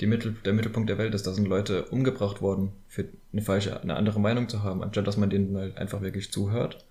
Mittel, 0.00 0.36
der 0.44 0.52
Mittelpunkt 0.52 0.88
der 0.88 0.98
Welt 0.98 1.14
ist. 1.14 1.26
Da 1.26 1.32
sind 1.32 1.46
Leute 1.46 1.84
umgebracht 1.86 2.40
worden, 2.42 2.72
für 2.88 3.06
eine 3.32 3.42
falsche, 3.42 3.80
eine 3.80 3.96
andere 3.96 4.20
Meinung 4.20 4.48
zu 4.48 4.62
haben, 4.62 4.82
anstatt 4.82 5.06
dass 5.06 5.16
man 5.16 5.30
denen 5.30 5.56
halt 5.56 5.76
einfach 5.78 6.00
wirklich 6.02 6.32
zuhört. 6.32 6.84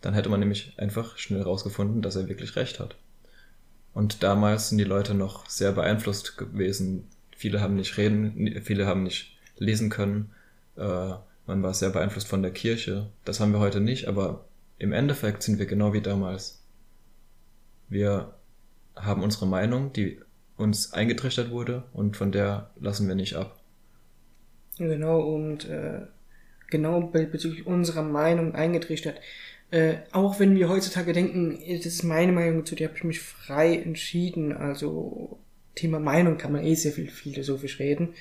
Dann 0.00 0.14
hätte 0.14 0.28
man 0.28 0.40
nämlich 0.40 0.74
einfach 0.78 1.18
schnell 1.18 1.42
rausgefunden, 1.42 2.02
dass 2.02 2.16
er 2.16 2.28
wirklich 2.28 2.56
recht 2.56 2.80
hat. 2.80 2.96
Und 3.92 4.22
damals 4.22 4.68
sind 4.68 4.78
die 4.78 4.84
Leute 4.84 5.14
noch 5.14 5.48
sehr 5.48 5.72
beeinflusst 5.72 6.38
gewesen. 6.38 7.08
Viele 7.36 7.60
haben 7.60 7.76
nicht 7.76 7.96
reden, 7.96 8.60
viele 8.62 8.86
haben 8.86 9.02
nicht 9.02 9.36
lesen 9.58 9.90
können. 9.90 10.30
Äh, 10.76 11.14
man 11.46 11.62
war 11.62 11.74
sehr 11.74 11.90
beeinflusst 11.90 12.28
von 12.28 12.42
der 12.42 12.52
Kirche. 12.52 13.10
Das 13.24 13.40
haben 13.40 13.52
wir 13.52 13.60
heute 13.60 13.80
nicht, 13.80 14.06
aber 14.06 14.44
im 14.78 14.92
Endeffekt 14.92 15.42
sind 15.42 15.58
wir 15.58 15.66
genau 15.66 15.92
wie 15.92 16.00
damals. 16.00 16.62
Wir 17.88 18.34
haben 18.96 19.22
unsere 19.22 19.46
Meinung, 19.46 19.92
die 19.92 20.20
uns 20.60 20.92
eingetrichtert 20.92 21.50
wurde 21.50 21.84
und 21.92 22.16
von 22.16 22.32
der 22.32 22.70
lassen 22.80 23.08
wir 23.08 23.14
nicht 23.14 23.36
ab. 23.36 23.58
Genau, 24.78 25.20
und 25.20 25.68
äh, 25.68 26.02
genau 26.70 27.00
bezüglich 27.00 27.66
unserer 27.66 28.02
Meinung 28.02 28.54
eingetrichtert. 28.54 29.20
Äh, 29.70 29.96
auch 30.12 30.40
wenn 30.40 30.56
wir 30.56 30.68
heutzutage 30.68 31.12
denken, 31.12 31.58
das 31.76 31.86
ist 31.86 32.02
meine 32.02 32.32
Meinung, 32.32 32.66
zu 32.66 32.74
der 32.74 32.88
habe 32.88 32.96
ich 32.96 33.04
mich 33.04 33.20
frei 33.20 33.76
entschieden. 33.76 34.56
Also 34.56 35.38
Thema 35.74 36.00
Meinung 36.00 36.38
kann 36.38 36.52
man 36.52 36.64
eh 36.64 36.74
sehr 36.74 36.92
viel 36.92 37.08
philosophisch 37.08 37.78
reden. 37.78 38.14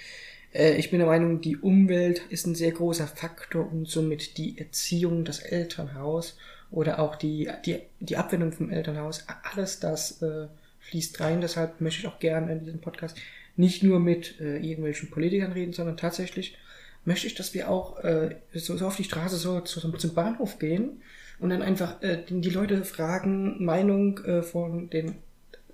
Äh, 0.53 0.75
ich 0.75 0.91
bin 0.91 0.99
der 0.99 1.07
Meinung, 1.07 1.41
die 1.41 1.57
Umwelt 1.57 2.21
ist 2.29 2.45
ein 2.45 2.55
sehr 2.55 2.71
großer 2.71 3.07
Faktor 3.07 3.71
und 3.71 3.87
somit 3.87 4.37
die 4.37 4.57
Erziehung, 4.57 5.25
das 5.25 5.39
Elternhaus 5.39 6.37
oder 6.71 6.99
auch 6.99 7.15
die, 7.15 7.49
die, 7.65 7.79
die 7.99 8.17
Abwendung 8.17 8.51
vom 8.51 8.69
Elternhaus, 8.69 9.25
alles 9.51 9.79
das 9.79 10.21
äh, 10.21 10.47
fließt 10.89 11.19
rein. 11.19 11.41
Deshalb 11.41 11.81
möchte 11.81 12.01
ich 12.01 12.07
auch 12.07 12.19
gerne 12.19 12.51
in 12.51 12.65
diesem 12.65 12.81
Podcast 12.81 13.17
nicht 13.55 13.83
nur 13.83 13.99
mit 13.99 14.39
äh, 14.39 14.57
irgendwelchen 14.57 15.09
Politikern 15.09 15.51
reden, 15.51 15.73
sondern 15.73 15.97
tatsächlich 15.97 16.57
möchte 17.05 17.27
ich, 17.27 17.35
dass 17.35 17.53
wir 17.53 17.69
auch 17.69 18.03
äh, 18.03 18.35
so, 18.53 18.77
so 18.77 18.87
auf 18.87 18.95
die 18.95 19.03
Straße 19.03 19.37
so, 19.37 19.61
so 19.65 19.91
zum 19.91 20.13
Bahnhof 20.13 20.59
gehen 20.59 21.01
und 21.39 21.49
dann 21.49 21.61
einfach 21.61 22.01
äh, 22.01 22.23
die 22.29 22.49
Leute 22.49 22.83
fragen, 22.83 23.63
Meinung 23.63 24.19
äh, 24.19 24.43
von 24.43 24.89
dem 24.89 25.15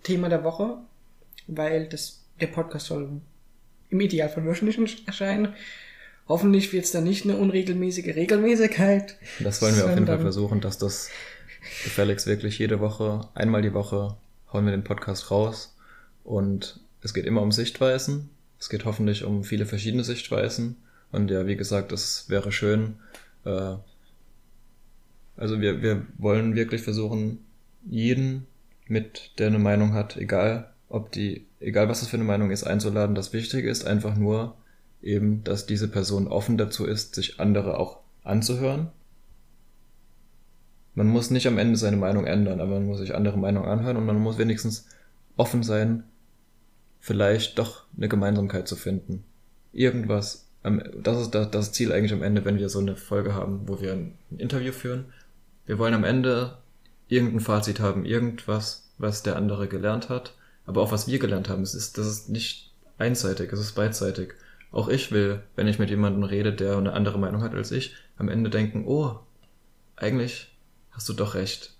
Thema 0.03 0.29
der 0.29 0.43
Woche, 0.43 0.77
weil 1.47 1.87
das 1.87 2.23
der 2.39 2.47
Podcast 2.47 2.87
soll 2.87 3.21
im 3.89 3.99
Idealfall 3.99 4.45
wöchentlich 4.45 5.07
erscheinen. 5.07 5.53
Hoffentlich 6.27 6.73
wird 6.73 6.85
es 6.85 6.91
dann 6.91 7.03
nicht 7.03 7.23
eine 7.23 7.37
unregelmäßige 7.37 8.15
Regelmäßigkeit. 8.15 9.15
Das 9.39 9.61
wollen 9.61 9.75
wir 9.77 9.85
auf 9.85 9.93
jeden 9.93 10.07
Fall 10.07 10.19
versuchen, 10.19 10.59
dass 10.59 10.77
das 10.77 11.09
gefälligst 11.83 12.25
wirklich 12.25 12.57
jede 12.57 12.79
Woche, 12.79 13.27
einmal 13.35 13.61
die 13.61 13.73
Woche 13.73 14.17
hauen 14.55 14.65
wir 14.65 14.71
den 14.71 14.83
Podcast 14.83 15.31
raus 15.31 15.75
und 16.23 16.79
es 17.01 17.13
geht 17.13 17.25
immer 17.25 17.41
um 17.41 17.51
Sichtweisen. 17.51 18.29
Es 18.57 18.69
geht 18.69 18.85
hoffentlich 18.85 19.25
um 19.25 19.43
viele 19.43 19.65
verschiedene 19.65 20.03
Sichtweisen. 20.03 20.77
Und 21.11 21.29
ja, 21.29 21.45
wie 21.45 21.57
gesagt, 21.57 21.91
es 21.91 22.29
wäre 22.29 22.51
schön. 22.51 22.95
Äh, 23.43 23.75
also 25.35 25.59
wir, 25.59 25.81
wir 25.81 26.07
wollen 26.17 26.55
wirklich 26.55 26.81
versuchen, 26.81 27.45
jeden 27.85 28.47
mit, 28.87 29.31
der 29.37 29.47
eine 29.47 29.59
Meinung 29.59 29.93
hat, 29.93 30.15
egal 30.17 30.71
ob 30.87 31.11
die, 31.11 31.45
egal 31.59 31.89
was 31.89 31.99
das 31.99 32.09
für 32.09 32.17
eine 32.17 32.23
Meinung 32.23 32.49
ist, 32.49 32.63
einzuladen. 32.63 33.13
Das 33.13 33.33
Wichtige 33.33 33.69
ist 33.69 33.85
einfach 33.85 34.15
nur 34.15 34.55
eben, 35.01 35.43
dass 35.43 35.65
diese 35.65 35.89
Person 35.89 36.27
offen 36.27 36.57
dazu 36.57 36.85
ist, 36.85 37.13
sich 37.13 37.39
andere 37.39 37.77
auch 37.77 37.99
anzuhören 38.23 38.89
man 40.95 41.07
muss 41.07 41.29
nicht 41.29 41.47
am 41.47 41.57
Ende 41.57 41.77
seine 41.77 41.97
Meinung 41.97 42.25
ändern, 42.25 42.61
aber 42.61 42.75
man 42.75 42.87
muss 42.87 42.99
sich 42.99 43.13
andere 43.13 43.37
Meinungen 43.37 43.67
anhören 43.67 43.97
und 43.97 44.05
man 44.05 44.19
muss 44.19 44.37
wenigstens 44.37 44.87
offen 45.35 45.61
sein, 45.61 46.03
vielleicht 46.99 47.59
doch 47.59 47.83
eine 47.95 48.07
Gemeinsamkeit 48.07 48.67
zu 48.67 48.75
finden. 48.75 49.23
Irgendwas. 49.73 50.47
Das 51.03 51.21
ist 51.21 51.35
das 51.35 51.71
Ziel 51.73 51.91
eigentlich 51.91 52.13
am 52.13 52.23
Ende, 52.23 52.43
wenn 52.45 52.57
wir 52.57 52.69
so 52.69 52.79
eine 52.79 52.95
Folge 52.95 53.35
haben, 53.35 53.67
wo 53.67 53.79
wir 53.81 53.93
ein 53.93 54.17
Interview 54.37 54.71
führen. 54.71 55.05
Wir 55.65 55.77
wollen 55.77 55.93
am 55.93 56.03
Ende 56.03 56.57
irgendein 57.07 57.41
Fazit 57.41 57.79
haben, 57.79 58.05
irgendwas, 58.05 58.89
was 58.97 59.21
der 59.21 59.35
andere 59.35 59.67
gelernt 59.67 60.09
hat, 60.09 60.33
aber 60.65 60.81
auch 60.81 60.91
was 60.91 61.07
wir 61.07 61.19
gelernt 61.19 61.49
haben. 61.49 61.61
Es 61.61 61.75
ist, 61.75 61.97
das 61.97 62.07
ist 62.07 62.29
nicht 62.29 62.71
einseitig, 62.97 63.51
es 63.51 63.59
ist 63.59 63.73
beidseitig. 63.73 64.33
Auch 64.71 64.87
ich 64.87 65.11
will, 65.11 65.41
wenn 65.55 65.67
ich 65.67 65.77
mit 65.77 65.89
jemandem 65.89 66.23
rede, 66.23 66.53
der 66.53 66.77
eine 66.77 66.93
andere 66.93 67.19
Meinung 67.19 67.43
hat 67.43 67.53
als 67.53 67.71
ich, 67.71 67.93
am 68.17 68.29
Ende 68.29 68.49
denken, 68.49 68.85
oh, 68.87 69.19
eigentlich 69.95 70.54
hast 70.95 71.09
du 71.09 71.13
doch 71.13 71.35
recht. 71.35 71.73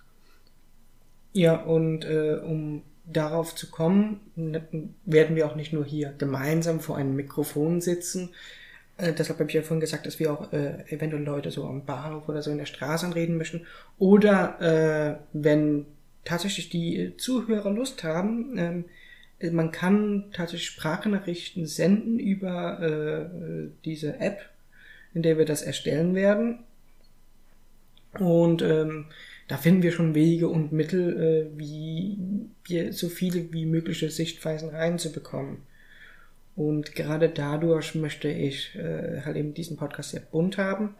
Ja, 1.33 1.55
und 1.55 2.05
äh, 2.05 2.39
um 2.43 2.83
darauf 3.05 3.55
zu 3.55 3.69
kommen, 3.69 4.21
werden 5.05 5.35
wir 5.35 5.47
auch 5.47 5.55
nicht 5.55 5.73
nur 5.73 5.85
hier 5.85 6.13
gemeinsam 6.17 6.79
vor 6.79 6.97
einem 6.97 7.15
Mikrofon 7.15 7.81
sitzen. 7.81 8.29
Äh, 8.97 9.13
deshalb 9.13 9.39
habe 9.39 9.49
ich 9.49 9.55
ja 9.55 9.61
vorhin 9.61 9.81
gesagt, 9.81 10.05
dass 10.05 10.19
wir 10.19 10.31
auch 10.31 10.53
äh, 10.53 10.83
eventuell 10.89 11.23
Leute 11.23 11.51
so 11.51 11.65
am 11.65 11.85
Bahnhof 11.85 12.29
oder 12.29 12.41
so 12.41 12.51
in 12.51 12.57
der 12.57 12.65
Straße 12.65 13.05
anreden 13.05 13.37
möchten. 13.37 13.65
Oder 13.99 14.61
äh, 14.61 15.17
wenn 15.33 15.85
tatsächlich 16.23 16.69
die 16.69 17.13
Zuhörer 17.17 17.71
Lust 17.71 18.03
haben, 18.03 18.57
ähm, 18.57 18.85
man 19.51 19.71
kann 19.71 20.31
tatsächlich 20.33 20.69
Sprachnachrichten 20.69 21.65
senden 21.65 22.19
über 22.19 22.79
äh, 22.81 23.69
diese 23.83 24.19
App, 24.19 24.49
in 25.13 25.21
der 25.23 25.37
wir 25.37 25.45
das 25.45 25.61
erstellen 25.61 26.15
werden. 26.15 26.59
Und 28.19 28.61
ähm, 28.61 29.05
da 29.47 29.57
finden 29.57 29.83
wir 29.83 29.91
schon 29.91 30.15
Wege 30.15 30.47
und 30.47 30.71
Mittel, 30.71 31.51
äh, 31.53 31.59
wie 31.59 32.17
wir 32.63 32.93
so 32.93 33.09
viele 33.09 33.51
wie 33.53 33.65
mögliche 33.65 34.09
Sichtweisen 34.09 34.69
reinzubekommen. 34.69 35.57
Und 36.55 36.95
gerade 36.95 37.29
dadurch 37.29 37.95
möchte 37.95 38.29
ich 38.29 38.75
äh, 38.75 39.21
halt 39.25 39.35
eben 39.35 39.53
diesen 39.53 39.77
Podcast 39.77 40.11
sehr 40.11 40.21
bunt 40.21 40.57
haben. 40.57 40.95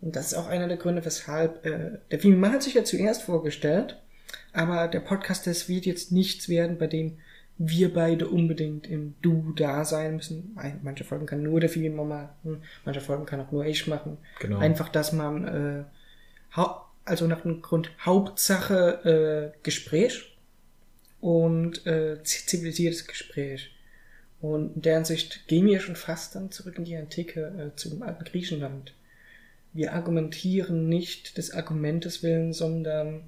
Und 0.00 0.16
das 0.16 0.28
ist 0.28 0.34
auch 0.34 0.46
einer 0.46 0.68
der 0.68 0.76
Gründe, 0.76 1.04
weshalb 1.04 1.66
äh, 1.66 1.98
der 2.10 2.20
Filmmann 2.20 2.52
hat 2.52 2.62
sich 2.62 2.74
ja 2.74 2.84
zuerst 2.84 3.22
vorgestellt, 3.22 4.00
aber 4.52 4.88
der 4.88 5.00
Podcast, 5.00 5.46
das 5.46 5.68
wird 5.68 5.84
jetzt 5.84 6.12
nichts 6.12 6.48
werden, 6.48 6.78
bei 6.78 6.86
dem 6.86 7.18
wir 7.58 7.92
beide 7.92 8.28
unbedingt 8.28 8.86
im 8.86 9.14
Du 9.20 9.52
da 9.54 9.84
sein 9.84 10.16
müssen. 10.16 10.56
Manche 10.82 11.04
Folgen 11.04 11.26
kann 11.26 11.42
nur 11.42 11.60
der 11.60 11.68
Filmmann 11.68 12.08
machen, 12.08 12.62
manche 12.86 13.02
Folgen 13.02 13.26
kann 13.26 13.40
auch 13.40 13.52
nur 13.52 13.66
ich 13.66 13.86
machen. 13.86 14.16
Genau. 14.38 14.58
Einfach, 14.58 14.88
dass 14.88 15.12
man 15.12 15.44
äh, 15.46 15.84
also 17.04 17.26
nach 17.26 17.40
dem 17.42 17.62
Grund 17.62 17.90
Hauptsache 18.04 19.52
äh, 19.54 19.58
Gespräch 19.62 20.36
und 21.20 21.86
äh, 21.86 22.22
zivilisiertes 22.22 23.06
Gespräch. 23.06 23.70
Und 24.40 24.76
in 24.76 24.82
der 24.82 24.96
Ansicht 24.96 25.46
gehen 25.48 25.66
wir 25.66 25.80
schon 25.80 25.96
fast 25.96 26.34
dann 26.34 26.50
zurück 26.50 26.78
in 26.78 26.84
die 26.84 26.96
Antike, 26.96 27.72
äh, 27.72 27.76
zum 27.76 28.02
alten 28.02 28.24
Griechenland. 28.24 28.94
Wir 29.72 29.92
argumentieren 29.92 30.88
nicht 30.88 31.36
des 31.36 31.52
Argumentes 31.52 32.22
willen, 32.22 32.52
sondern 32.52 33.22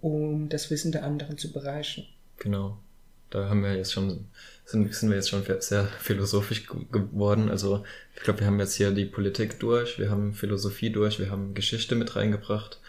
um 0.00 0.48
das 0.48 0.70
Wissen 0.70 0.92
der 0.92 1.04
anderen 1.04 1.36
zu 1.36 1.52
bereichern. 1.52 2.06
Genau. 2.38 2.78
Da 3.30 3.48
haben 3.48 3.62
wir 3.62 3.74
jetzt 3.74 3.92
schon, 3.92 4.26
sind, 4.64 4.94
sind 4.94 5.10
wir 5.10 5.16
jetzt 5.16 5.28
schon 5.28 5.44
sehr 5.60 5.86
philosophisch 6.00 6.66
geworden. 6.66 7.50
Also 7.50 7.84
ich 8.14 8.22
glaube, 8.22 8.40
wir 8.40 8.46
haben 8.46 8.60
jetzt 8.60 8.74
hier 8.74 8.90
die 8.90 9.04
Politik 9.04 9.58
durch, 9.60 9.98
wir 9.98 10.10
haben 10.10 10.34
Philosophie 10.34 10.90
durch, 10.90 11.18
wir 11.18 11.30
haben 11.30 11.54
Geschichte 11.54 11.94
mit 11.94 12.16
reingebracht. 12.16 12.80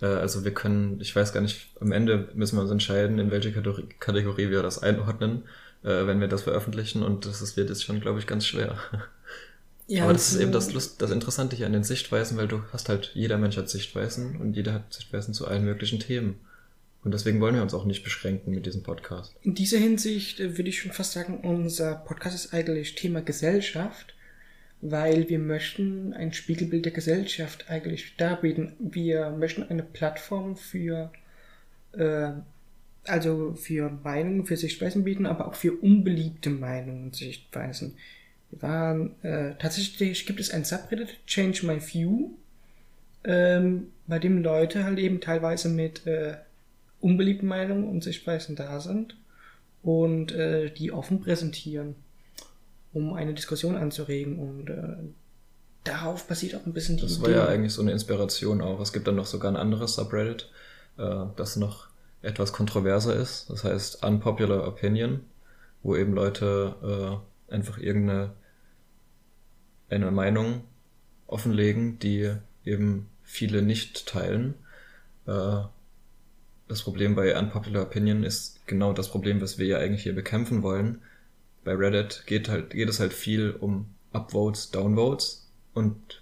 Äh, 0.00 0.06
also 0.06 0.44
wir 0.44 0.52
können, 0.52 1.00
ich 1.00 1.14
weiß 1.14 1.32
gar 1.32 1.40
nicht, 1.40 1.68
am 1.80 1.92
Ende 1.92 2.28
müssen 2.34 2.56
wir 2.56 2.62
uns 2.62 2.70
entscheiden, 2.70 3.18
in 3.18 3.30
welche 3.30 3.52
Kategorie 3.98 4.50
wir 4.50 4.62
das 4.62 4.82
einordnen, 4.82 5.44
äh, 5.82 6.06
wenn 6.06 6.20
wir 6.20 6.28
das 6.28 6.42
veröffentlichen. 6.42 7.02
Und 7.02 7.26
das 7.26 7.42
ist, 7.42 7.56
wird 7.56 7.70
jetzt 7.70 7.84
schon, 7.84 8.00
glaube 8.00 8.18
ich, 8.18 8.26
ganz 8.26 8.46
schwer. 8.46 8.76
Ja, 9.86 10.04
Aber 10.04 10.14
das 10.14 10.32
ist 10.32 10.40
eben 10.40 10.50
das, 10.50 10.72
Lust, 10.72 11.02
das 11.02 11.10
Interessante 11.10 11.56
hier 11.56 11.66
an 11.66 11.74
den 11.74 11.84
Sichtweisen, 11.84 12.38
weil 12.38 12.48
du 12.48 12.62
hast 12.72 12.88
halt, 12.88 13.10
jeder 13.12 13.36
Mensch 13.36 13.58
hat 13.58 13.68
Sichtweisen 13.68 14.36
und 14.40 14.54
jeder 14.54 14.72
hat 14.72 14.94
Sichtweisen 14.94 15.34
zu 15.34 15.46
allen 15.46 15.62
möglichen 15.62 16.00
Themen. 16.00 16.40
Und 17.04 17.12
deswegen 17.12 17.40
wollen 17.40 17.54
wir 17.54 17.62
uns 17.62 17.74
auch 17.74 17.84
nicht 17.84 18.02
beschränken 18.02 18.52
mit 18.52 18.66
diesem 18.66 18.82
Podcast. 18.82 19.34
In 19.42 19.54
dieser 19.54 19.78
Hinsicht 19.78 20.40
äh, 20.40 20.56
würde 20.56 20.70
ich 20.70 20.80
schon 20.80 20.92
fast 20.92 21.12
sagen, 21.12 21.40
unser 21.42 21.94
Podcast 21.94 22.34
ist 22.34 22.54
eigentlich 22.54 22.94
Thema 22.94 23.20
Gesellschaft, 23.22 24.14
weil 24.80 25.28
wir 25.28 25.38
möchten 25.38 26.12
ein 26.14 26.32
Spiegelbild 26.32 26.86
der 26.86 26.92
Gesellschaft 26.92 27.70
eigentlich 27.70 28.16
darbieten. 28.16 28.72
Wir 28.78 29.30
möchten 29.30 29.62
eine 29.62 29.82
Plattform 29.82 30.56
für 30.56 31.12
äh, 31.92 32.32
also 33.06 33.54
für 33.54 33.90
Meinungen, 34.02 34.46
für 34.46 34.56
Sichtweisen 34.56 35.04
bieten, 35.04 35.26
aber 35.26 35.46
auch 35.46 35.54
für 35.54 35.72
unbeliebte 35.72 36.50
Meinungen 36.50 37.04
und 37.04 37.16
Sichtweisen. 37.16 37.96
Wir 38.50 38.62
waren, 38.62 39.22
äh, 39.22 39.54
tatsächlich 39.58 40.26
gibt 40.26 40.40
es 40.40 40.50
ein 40.50 40.64
Subreddit, 40.64 41.26
Change 41.26 41.66
My 41.66 41.80
View, 41.80 42.30
ähm, 43.24 43.88
bei 44.06 44.18
dem 44.18 44.42
Leute 44.42 44.84
halt 44.84 44.98
eben 44.98 45.20
teilweise 45.20 45.68
mit 45.68 46.06
äh, 46.06 46.36
unbeliebten 47.04 47.46
Meinungen 47.46 47.88
und 47.88 48.02
Sichtweisen 48.02 48.56
da 48.56 48.80
sind 48.80 49.16
und 49.82 50.32
äh, 50.32 50.70
die 50.70 50.90
offen 50.90 51.20
präsentieren, 51.20 51.94
um 52.92 53.12
eine 53.12 53.34
Diskussion 53.34 53.76
anzuregen 53.76 54.38
und 54.38 54.70
äh, 54.70 54.96
darauf 55.84 56.26
basiert 56.26 56.54
auch 56.54 56.64
ein 56.64 56.72
bisschen 56.72 56.96
die 56.96 57.02
Das 57.02 57.18
Idee. 57.18 57.22
war 57.22 57.30
ja 57.30 57.46
eigentlich 57.46 57.74
so 57.74 57.82
eine 57.82 57.92
Inspiration 57.92 58.62
auch. 58.62 58.80
Es 58.80 58.92
gibt 58.92 59.06
dann 59.06 59.16
noch 59.16 59.26
sogar 59.26 59.52
ein 59.52 59.56
anderes 59.58 59.94
Subreddit, 59.96 60.50
äh, 60.96 61.26
das 61.36 61.56
noch 61.56 61.88
etwas 62.22 62.54
kontroverser 62.54 63.14
ist. 63.14 63.50
Das 63.50 63.64
heißt 63.64 64.02
Unpopular 64.02 64.66
Opinion, 64.66 65.20
wo 65.82 65.94
eben 65.96 66.14
Leute 66.14 67.20
äh, 67.50 67.52
einfach 67.54 67.76
irgendeine 67.78 68.32
eine 69.90 70.10
Meinung 70.10 70.64
offenlegen, 71.26 71.98
die 71.98 72.32
eben 72.64 73.10
viele 73.22 73.60
nicht 73.60 74.06
teilen. 74.06 74.54
Äh, 75.26 75.58
das 76.74 76.82
Problem 76.82 77.14
bei 77.14 77.38
Unpopular 77.38 77.84
Opinion 77.84 78.24
ist 78.24 78.58
genau 78.66 78.92
das 78.92 79.08
Problem, 79.08 79.40
was 79.40 79.58
wir 79.58 79.66
ja 79.66 79.78
eigentlich 79.78 80.02
hier 80.02 80.14
bekämpfen 80.14 80.64
wollen. 80.64 81.00
Bei 81.62 81.72
Reddit 81.72 82.24
geht 82.26 82.48
halt, 82.48 82.70
geht 82.70 82.88
es 82.88 82.98
halt 82.98 83.12
viel 83.12 83.52
um 83.52 83.86
Upvotes, 84.12 84.72
Downvotes 84.72 85.48
und 85.72 86.20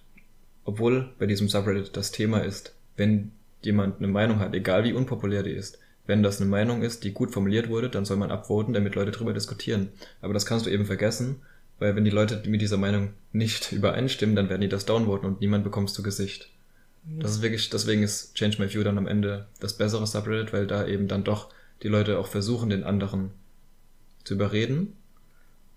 obwohl 0.66 1.08
bei 1.18 1.24
diesem 1.24 1.48
Subreddit 1.48 1.96
das 1.96 2.10
Thema 2.10 2.40
ist, 2.40 2.74
wenn 2.98 3.32
jemand 3.62 3.98
eine 3.98 4.08
Meinung 4.08 4.40
hat, 4.40 4.52
egal 4.52 4.84
wie 4.84 4.92
unpopulär 4.92 5.42
die 5.42 5.52
ist, 5.52 5.78
wenn 6.06 6.22
das 6.22 6.38
eine 6.38 6.50
Meinung 6.50 6.82
ist, 6.82 7.02
die 7.02 7.12
gut 7.12 7.30
formuliert 7.30 7.70
wurde, 7.70 7.88
dann 7.88 8.04
soll 8.04 8.18
man 8.18 8.30
upvoten, 8.30 8.74
damit 8.74 8.94
Leute 8.94 9.12
drüber 9.12 9.32
diskutieren. 9.32 9.88
Aber 10.20 10.34
das 10.34 10.44
kannst 10.44 10.66
du 10.66 10.70
eben 10.70 10.84
vergessen, 10.84 11.40
weil 11.78 11.96
wenn 11.96 12.04
die 12.04 12.10
Leute 12.10 12.42
mit 12.46 12.60
dieser 12.60 12.76
Meinung 12.76 13.14
nicht 13.32 13.72
übereinstimmen, 13.72 14.36
dann 14.36 14.50
werden 14.50 14.60
die 14.60 14.68
das 14.68 14.84
downvoten 14.84 15.26
und 15.26 15.40
niemand 15.40 15.64
bekommst 15.64 15.94
zu 15.94 16.02
Gesicht. 16.02 16.50
Das 17.04 17.32
ist 17.32 17.42
wirklich, 17.42 17.68
deswegen 17.68 18.02
ist 18.02 18.34
Change 18.34 18.62
My 18.62 18.72
View 18.72 18.84
dann 18.84 18.96
am 18.96 19.08
Ende 19.08 19.46
das 19.60 19.76
bessere 19.76 20.06
Subreddit, 20.06 20.52
weil 20.52 20.66
da 20.66 20.86
eben 20.86 21.08
dann 21.08 21.24
doch 21.24 21.52
die 21.82 21.88
Leute 21.88 22.18
auch 22.18 22.28
versuchen, 22.28 22.70
den 22.70 22.84
anderen 22.84 23.30
zu 24.24 24.34
überreden. 24.34 24.96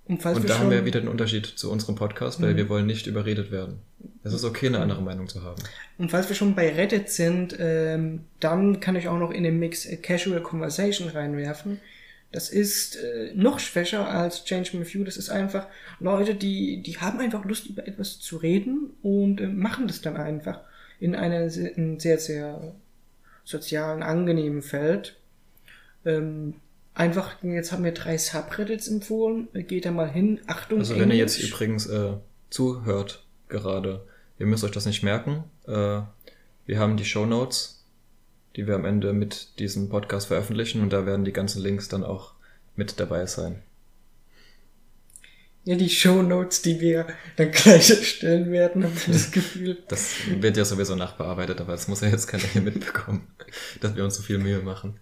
Und, 0.08 0.24
und 0.24 0.48
da 0.48 0.60
haben 0.60 0.70
wir 0.70 0.86
wieder 0.86 1.00
den 1.00 1.10
Unterschied 1.10 1.48
zu 1.48 1.72
unserem 1.72 1.96
Podcast, 1.96 2.39
weil 2.39 2.53
mhm. 2.53 2.58
wir 2.58 2.70
wollen 2.70 2.86
nicht 2.86 3.08
überredet 3.08 3.51
werden. 3.51 3.79
Es 4.24 4.34
ist 4.34 4.44
okay, 4.44 4.67
eine 4.67 4.79
andere 4.79 5.01
Meinung 5.01 5.27
zu 5.27 5.41
haben. 5.41 5.62
Und 5.98 6.12
falls 6.12 6.29
wir 6.29 6.36
schon 6.36 6.53
bei 6.53 6.72
Reddit 6.72 7.10
sind, 7.10 7.55
ähm, 7.60 8.25
dann 8.39 8.79
kann 8.79 8.96
ich 8.96 9.08
auch 9.08 9.17
noch 9.17 9.32
in 9.32 9.41
den 9.41 9.58
Mix 9.58 9.88
Casual 10.03 10.41
Conversation 10.41 11.10
reinwerfen. 11.10 11.79
Das 12.32 12.50
ist 12.50 12.98
äh, 12.98 13.32
noch 13.34 13.60
schwächer 13.60 14.08
als 14.08 14.46
Change 14.46 14.77
My 14.77 14.94
View. 14.94 15.03
Das 15.03 15.17
ist 15.17 15.29
einfach 15.29 15.65
Leute, 16.00 16.36
die, 16.36 16.84
die 16.84 16.98
haben 17.00 17.20
einfach 17.20 17.44
Lust, 17.46 17.65
über 17.65 17.88
etwas 17.88 18.20
zu 18.20 18.38
reden 18.38 18.91
und 19.01 19.41
äh, 19.41 19.48
machen 19.48 19.88
das 19.88 20.01
dann 20.01 20.17
einfach 20.17 20.60
in 21.00 21.16
einem 21.16 21.50
sehr, 22.00 22.18
sehr 22.18 22.75
sozialen, 23.44 24.04
angenehmen 24.04 24.62
Feld. 24.62 25.18
Ähm, 26.06 26.56
einfach, 26.94 27.42
jetzt 27.44 27.72
haben 27.72 27.84
wir 27.84 27.94
drei 27.94 28.18
Subreddits 28.18 28.88
empfohlen, 28.88 29.48
geht 29.54 29.86
da 29.86 29.92
mal 29.92 30.10
hin, 30.10 30.40
Achtung. 30.48 30.80
Also 30.80 30.96
wenn 30.96 31.04
Englisch. 31.04 31.18
ihr 31.18 31.22
jetzt 31.22 31.44
übrigens 31.44 31.88
äh, 31.88 32.14
zuhört 32.50 33.25
gerade, 33.48 34.06
ihr 34.40 34.46
müsst 34.46 34.64
euch 34.64 34.72
das 34.72 34.86
nicht 34.86 35.04
merken. 35.04 35.44
Äh, 35.68 36.02
wir 36.66 36.80
haben 36.80 36.98
die 36.98 37.06
Show 37.06 37.25
Notes, 37.25 37.86
die 38.56 38.68
wir 38.68 38.75
am 38.75 38.86
Ende 38.86 39.14
mit 39.14 39.60
diesem 39.60 39.90
Podcast 39.90 40.28
veröffentlichen 40.28 40.82
und 40.82 40.92
da 40.92 41.06
werden 41.06 41.25
die 41.25 41.34
ganzen 41.34 41.62
Links 41.62 41.88
dann 41.88 42.04
auch 42.04 42.34
mit 42.75 43.00
dabei 43.00 43.25
sein. 43.25 43.62
Ja, 45.65 45.75
die 45.75 45.89
Show 45.89 46.22
Notes, 46.22 46.62
die 46.62 46.79
wir 46.79 47.07
dann 47.37 47.51
gleich 47.51 47.90
erstellen 47.90 48.51
werden, 48.51 48.83
habe 48.83 48.94
ich 48.96 49.05
das 49.07 49.31
Gefühl. 49.31 49.83
Das 49.87 50.13
wird 50.40 50.57
ja 50.57 50.63
sowieso 50.63 50.96
nachbearbeitet, 50.96 51.59
aber 51.59 51.72
das 51.72 51.87
muss 51.87 52.01
ja 52.01 52.07
jetzt 52.07 52.27
keiner 52.27 52.44
hier 52.44 52.61
mitbekommen, 52.61 53.27
dass 53.81 53.96
wir 53.96 54.03
uns 54.03 54.16
so 54.16 54.22
viel 54.22 54.37
Mühe 54.37 54.59
machen. 54.59 55.00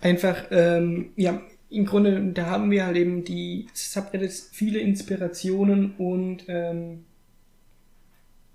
Einfach, 0.00 0.44
ähm, 0.52 1.10
ja, 1.16 1.42
im 1.68 1.84
Grunde, 1.84 2.30
da 2.32 2.46
haben 2.46 2.70
wir 2.70 2.86
halt 2.86 2.96
eben 2.96 3.24
die 3.24 3.66
Subreddits 3.74 4.50
viele 4.52 4.78
Inspirationen 4.78 5.96
und 5.96 6.44
ähm, 6.46 7.04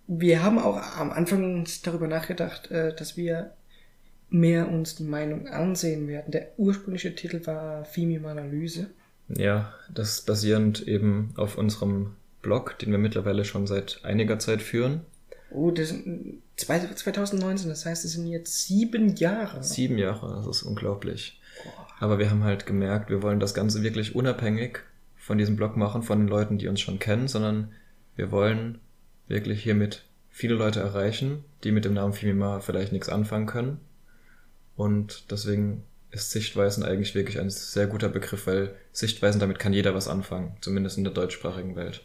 wir 0.08 0.44
haben 0.44 0.60
auch 0.60 0.78
am 0.98 1.12
Anfang 1.12 1.66
darüber 1.84 2.08
nachgedacht, 2.08 2.72
äh, 2.72 2.96
dass 2.96 3.18
wir 3.18 3.54
mehr 4.30 4.70
uns 4.70 4.96
die 4.96 5.04
Meinung 5.04 5.48
ansehen 5.48 6.08
werden. 6.08 6.32
Der 6.32 6.58
ursprüngliche 6.58 7.14
Titel 7.14 7.46
war 7.46 7.84
Female 7.84 8.28
Analyse. 8.30 8.90
Ja, 9.38 9.74
das 9.94 10.22
basierend 10.22 10.88
eben 10.88 11.34
auf 11.36 11.58
unserem 11.58 12.16
Blog, 12.42 12.78
den 12.80 12.92
wir 12.92 12.98
mittlerweile 12.98 13.46
schon 13.46 13.68
seit 13.68 14.02
einiger 14.04 14.40
Zeit 14.40 14.62
führen. 14.62 15.02
Oh, 15.50 15.72
das 15.72 15.90
sind 15.90 16.42
2019, 16.56 17.70
das 17.70 17.86
heißt, 17.86 18.06
es 18.06 18.14
sind 18.14 18.28
jetzt 18.28 18.68
sieben 18.68 19.16
Jahre. 19.16 19.64
Sieben 19.64 19.98
Jahre, 19.98 20.36
das 20.36 20.48
ist 20.48 20.64
unglaublich. 20.64 21.40
Boah. 21.64 21.88
Aber 22.00 22.20
wir 22.20 22.30
haben 22.30 22.44
halt 22.44 22.66
gemerkt, 22.66 23.10
wir 23.10 23.22
wollen 23.22 23.40
das 23.40 23.54
Ganze 23.54 23.84
wirklich 23.84 24.16
unabhängig 24.16 24.80
von 25.16 25.38
diesem 25.38 25.56
Blog 25.56 25.78
machen, 25.78 26.04
von 26.04 26.20
den 26.20 26.28
Leuten, 26.28 26.58
die 26.58 26.68
uns 26.68 26.82
schon 26.82 27.00
kennen, 27.00 27.28
sondern 27.28 27.72
wir 28.16 28.32
wollen 28.32 28.80
wirklich 29.28 29.64
hiermit 29.64 30.04
viele 30.30 30.56
Leute 30.56 30.80
erreichen, 30.80 31.46
die 31.64 31.72
mit 31.72 31.86
dem 31.86 31.94
Namen 31.94 32.14
Fimima 32.14 32.60
vielleicht 32.60 32.92
nichts 32.92 33.10
anfangen 33.10 33.46
können. 33.46 33.80
Und 34.76 35.32
deswegen 35.32 35.84
ist 36.14 36.32
Sichtweisen 36.32 36.84
eigentlich 36.84 37.16
wirklich 37.16 37.40
ein 37.40 37.50
sehr 37.50 37.88
guter 37.88 38.10
Begriff, 38.10 38.48
weil 38.48 38.76
Sichtweisen, 38.92 39.40
damit 39.40 39.60
kann 39.60 39.74
jeder 39.74 39.96
was 39.96 40.08
anfangen, 40.08 40.56
zumindest 40.62 40.98
in 40.98 41.04
der 41.04 41.14
deutschsprachigen 41.14 41.76
Welt. 41.76 42.04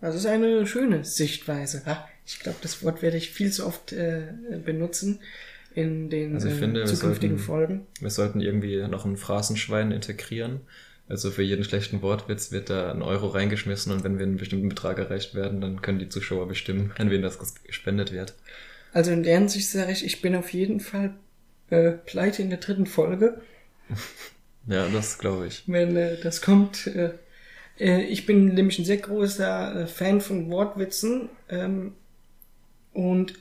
Das 0.00 0.14
ist 0.14 0.26
eine 0.26 0.66
schöne 0.66 1.04
Sichtweise. 1.04 1.82
Ich 2.24 2.38
glaube, 2.38 2.58
das 2.62 2.84
Wort 2.84 3.02
werde 3.02 3.16
ich 3.16 3.30
viel 3.30 3.50
zu 3.50 3.66
oft 3.66 3.92
äh, 3.92 4.28
benutzen 4.64 5.18
in 5.74 6.10
den 6.10 6.34
also 6.34 6.48
ich 6.48 6.54
äh, 6.54 6.58
finde, 6.58 6.84
zukünftigen 6.84 7.36
wir 7.36 7.44
sollten, 7.44 7.66
Folgen. 7.66 7.86
Wir 8.00 8.10
sollten 8.10 8.40
irgendwie 8.40 8.86
noch 8.88 9.04
ein 9.04 9.16
Phrasenschwein 9.16 9.92
integrieren. 9.92 10.60
Also 11.08 11.30
für 11.30 11.42
jeden 11.42 11.64
schlechten 11.64 12.02
Wortwitz 12.02 12.52
wird 12.52 12.68
da 12.68 12.92
ein 12.92 13.02
Euro 13.02 13.28
reingeschmissen 13.28 13.92
und 13.92 14.04
wenn 14.04 14.18
wir 14.18 14.26
einen 14.26 14.36
bestimmten 14.36 14.68
Betrag 14.68 14.98
erreicht 14.98 15.34
werden, 15.34 15.60
dann 15.60 15.80
können 15.80 15.98
die 15.98 16.08
Zuschauer 16.08 16.48
bestimmen, 16.48 16.92
an 16.98 17.10
wen 17.10 17.22
das 17.22 17.38
gespendet 17.64 18.12
wird. 18.12 18.34
Also 18.92 19.10
in 19.10 19.22
der 19.22 19.38
Hinsicht 19.38 19.70
sage 19.70 19.92
ich, 19.92 20.04
ich 20.04 20.20
bin 20.20 20.34
auf 20.34 20.52
jeden 20.52 20.80
Fall 20.80 21.14
äh, 21.70 21.92
pleite 21.92 22.42
in 22.42 22.50
der 22.50 22.58
dritten 22.58 22.86
Folge. 22.86 23.40
ja, 24.66 24.88
das 24.88 25.18
glaube 25.18 25.46
ich. 25.46 25.64
Wenn 25.66 25.96
äh, 25.96 26.16
das 26.20 26.42
kommt. 26.42 26.86
Äh, 26.86 27.12
äh, 27.78 28.02
ich 28.02 28.26
bin 28.26 28.54
nämlich 28.54 28.78
ein 28.78 28.84
sehr 28.84 28.98
großer 28.98 29.82
äh, 29.82 29.86
Fan 29.86 30.20
von 30.20 30.50
Wortwitzen 30.50 31.28
ähm, 31.48 31.94
und 32.92 33.34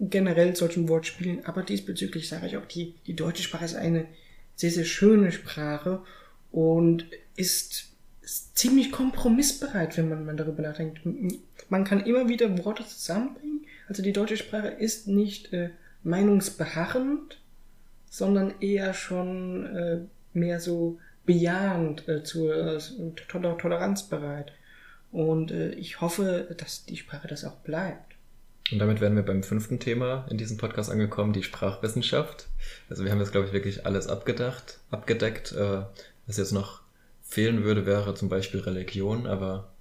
generell 0.00 0.54
solchen 0.56 0.88
Wortspielen. 0.88 1.44
Aber 1.44 1.62
diesbezüglich 1.62 2.28
sage 2.28 2.46
ich 2.46 2.56
auch, 2.56 2.66
die, 2.66 2.94
die 3.06 3.16
deutsche 3.16 3.42
Sprache 3.42 3.64
ist 3.64 3.76
eine 3.76 4.06
sehr, 4.54 4.70
sehr 4.70 4.84
schöne 4.84 5.32
Sprache 5.32 6.02
und 6.50 7.06
ist, 7.36 7.92
ist 8.22 8.56
ziemlich 8.56 8.92
kompromissbereit, 8.92 9.96
wenn 9.96 10.08
man 10.08 10.24
mal 10.24 10.36
darüber 10.36 10.62
nachdenkt. 10.62 11.00
Man 11.68 11.84
kann 11.84 12.04
immer 12.04 12.28
wieder 12.28 12.64
Worte 12.64 12.86
zusammenbringen. 12.86 13.66
Also 13.88 14.02
die 14.02 14.12
deutsche 14.12 14.36
Sprache 14.36 14.68
ist 14.68 15.06
nicht 15.06 15.52
äh, 15.52 15.70
meinungsbeharrend, 16.02 17.38
sondern 18.16 18.54
eher 18.60 18.94
schon 18.94 19.66
äh, 19.76 19.98
mehr 20.32 20.58
so 20.58 20.98
bejahend 21.26 22.08
äh, 22.08 22.22
zur 22.22 22.54
äh, 22.54 22.78
Toler 23.28 23.58
Toleranzbereit. 23.58 24.52
Und 25.12 25.50
äh, 25.50 25.72
ich 25.72 26.00
hoffe, 26.00 26.54
dass 26.56 26.86
die 26.86 26.96
Sprache 26.96 27.28
das 27.28 27.44
auch 27.44 27.56
bleibt. 27.56 28.14
Und 28.72 28.78
damit 28.78 29.02
wären 29.02 29.16
wir 29.16 29.22
beim 29.22 29.42
fünften 29.42 29.80
Thema 29.80 30.26
in 30.30 30.38
diesem 30.38 30.56
Podcast 30.56 30.90
angekommen, 30.90 31.34
die 31.34 31.42
Sprachwissenschaft. 31.42 32.46
Also 32.88 33.04
wir 33.04 33.12
haben 33.12 33.20
jetzt, 33.20 33.32
glaube 33.32 33.48
ich, 33.48 33.52
wirklich 33.52 33.84
alles 33.84 34.08
abgedacht, 34.08 34.78
abgedeckt. 34.90 35.52
Äh, 35.52 35.82
was 36.26 36.38
jetzt 36.38 36.52
noch 36.52 36.80
fehlen 37.22 37.64
würde, 37.64 37.84
wäre 37.84 38.14
zum 38.14 38.30
Beispiel 38.30 38.60
Religion, 38.60 39.26
aber 39.26 39.72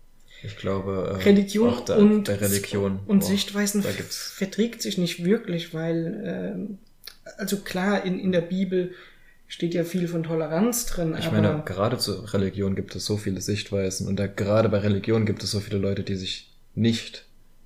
ich 0.43 0.57
glaube, 0.57 1.19
äh, 1.19 1.23
Religion 1.23 1.69
auch 1.69 1.85
da, 1.85 1.95
und, 1.95 2.25
bei 2.25 2.35
Religion 2.35 2.99
und 3.07 3.19
boah, 3.19 3.25
Sichtweisen 3.25 3.81
verträgt 3.81 4.81
sich 4.81 4.97
nicht 4.97 5.23
wirklich, 5.23 5.73
weil 5.73 6.67
äh, 6.69 6.75
also 7.37 7.57
klar, 7.57 8.05
in, 8.05 8.19
in 8.19 8.31
der 8.31 8.41
Bibel 8.41 8.91
steht 9.47 9.73
ja 9.73 9.83
viel 9.83 10.07
von 10.07 10.23
Toleranz 10.23 10.85
drin. 10.85 11.15
Ich 11.19 11.31
meine, 11.31 11.61
gerade 11.65 11.97
zur 11.97 12.33
Religion 12.33 12.75
gibt 12.75 12.95
es 12.95 13.05
so 13.05 13.17
viele 13.17 13.41
Sichtweisen 13.41 14.07
und 14.07 14.17
da, 14.17 14.27
gerade 14.27 14.69
bei 14.69 14.79
Religion 14.79 15.25
gibt 15.25 15.43
es 15.43 15.51
so 15.51 15.59
viele 15.59 15.77
Leute, 15.77 16.03
die 16.03 16.15
sich 16.15 16.51
nicht 16.73 17.25